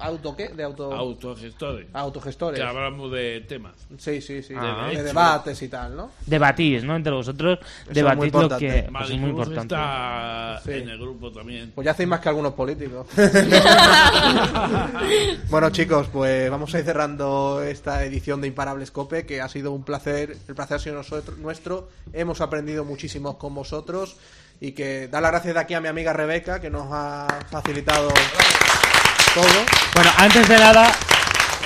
[0.00, 0.48] ¿Auto qué?
[0.48, 0.92] De auto...
[0.92, 1.86] Autogestores.
[1.92, 2.60] Autogestores.
[2.60, 3.72] Que hablamos de temas.
[3.98, 4.54] Sí, sí, sí.
[4.56, 4.88] Ah.
[4.92, 6.10] De debates y tal, ¿no?
[6.26, 6.96] Debatís, ¿no?
[6.96, 8.66] Entre vosotros, es muy debatid lo importante.
[8.66, 9.74] que pues, es muy importante.
[9.74, 10.72] está Sí.
[10.72, 11.72] en el grupo también.
[11.74, 13.06] Pues ya hacéis más que algunos políticos.
[15.50, 19.72] bueno, chicos, pues vamos a ir cerrando esta edición de Imparables Cope, que ha sido
[19.72, 20.36] un placer.
[20.48, 21.88] El placer ha sido nosotros- nuestro.
[22.12, 24.16] Hemos aprendido muchísimo con vosotros.
[24.60, 28.08] Y que da las gracias de aquí a mi amiga Rebeca, que nos ha facilitado
[29.34, 29.44] todo.
[29.94, 30.92] Bueno, antes de nada,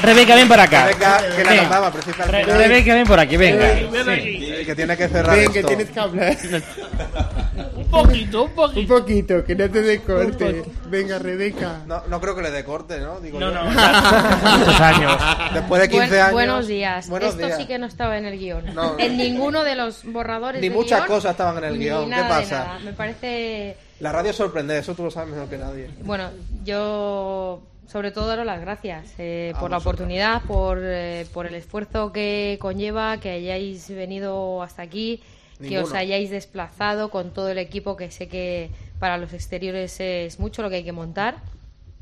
[0.02, 0.86] Rebeca, ven para acá.
[0.86, 2.52] Rebeca, que la principalmente.
[2.52, 3.66] Re- Rebeca, ven por aquí, venga.
[3.66, 4.62] Ven Sí.
[4.66, 5.68] Que tiene que cerrar Ven, que esto.
[5.68, 6.36] tienes que hablar.
[7.92, 8.80] Un poquito, un poquito.
[8.80, 10.64] Un poquito, que no te dé corte.
[10.90, 11.82] Venga, Rebeca.
[11.86, 13.20] No, no creo que le dé corte, ¿no?
[13.20, 13.54] Digo No, yo.
[13.54, 13.64] no,
[14.58, 15.12] muchos años.
[15.54, 16.32] Después de 15 Buen- años.
[16.32, 17.08] Buenos días.
[17.08, 17.58] Buenos Esto días.
[17.58, 18.74] sí que no estaba en el guion.
[18.74, 18.98] No.
[18.98, 22.04] En ninguno de los borradores Ni muchas guion, cosas estaban en el ni guion.
[22.04, 22.64] ¿Qué nada de pasa?
[22.64, 22.78] nada.
[22.80, 23.76] Me parece...
[24.00, 25.88] La radio sorprende, eso tú lo sabes mejor que nadie.
[26.02, 26.30] Bueno,
[26.64, 29.82] yo sobre todo daros las gracias eh, por la vosotros.
[29.94, 35.22] oportunidad, por, eh, por el esfuerzo que conlleva, que hayáis venido hasta aquí,
[35.58, 40.38] que os hayáis desplazado con todo el equipo, que sé que para los exteriores es
[40.38, 41.36] mucho lo que hay que montar.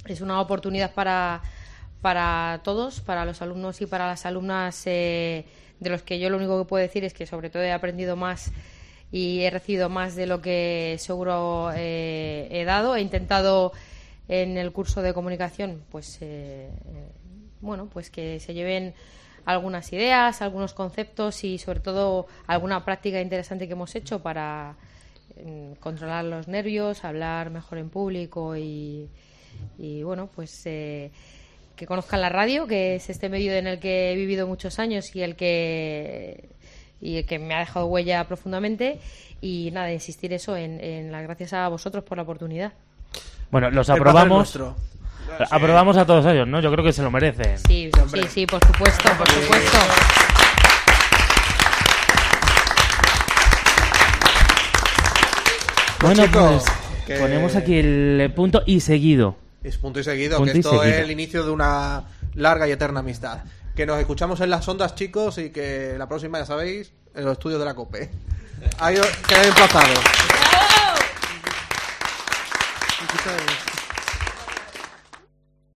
[0.07, 1.43] Es una oportunidad para,
[2.01, 5.45] para todos, para los alumnos y para las alumnas, eh,
[5.81, 8.17] de los que yo lo único que puedo decir es que sobre todo he aprendido
[8.17, 8.53] más
[9.13, 12.97] y he recibido más de lo que seguro eh, he dado.
[12.97, 13.73] He intentado
[14.29, 17.09] en el curso de comunicación, pues, eh, eh,
[17.61, 18.95] bueno, pues que se lleven
[19.45, 24.77] algunas ideas, algunos conceptos y sobre todo alguna práctica interesante que hemos hecho para
[25.37, 29.09] mm, controlar los nervios, hablar mejor en público y,
[29.79, 31.11] y bueno, pues eh,
[31.77, 35.15] que conozcan la radio, que es este medio en el que he vivido muchos años
[35.15, 36.49] y el que
[37.01, 38.99] y el que me ha dejado huella profundamente
[39.43, 42.73] y nada, insistir eso en, en las gracias a vosotros por la oportunidad.
[43.51, 44.59] Bueno, los aprobamos.
[45.51, 46.61] Aprobamos a todos ellos, ¿no?
[46.61, 47.59] Yo creo que se lo merecen.
[47.67, 49.79] Sí, sí, sí, por supuesto, por supuesto.
[56.01, 59.37] Bueno, chicos, pues que- ponemos aquí el punto y seguido.
[59.63, 60.85] Es punto y seguido, Punto que esto seguido.
[60.85, 62.05] es el inicio de una
[62.35, 63.39] larga y eterna amistad.
[63.75, 67.33] Que nos escuchamos en las ondas, chicos, y que la próxima, ya sabéis, en los
[67.33, 68.11] estudios de la COPE.
[68.79, 68.97] Ahí
[69.27, 70.01] quedáis emplazados.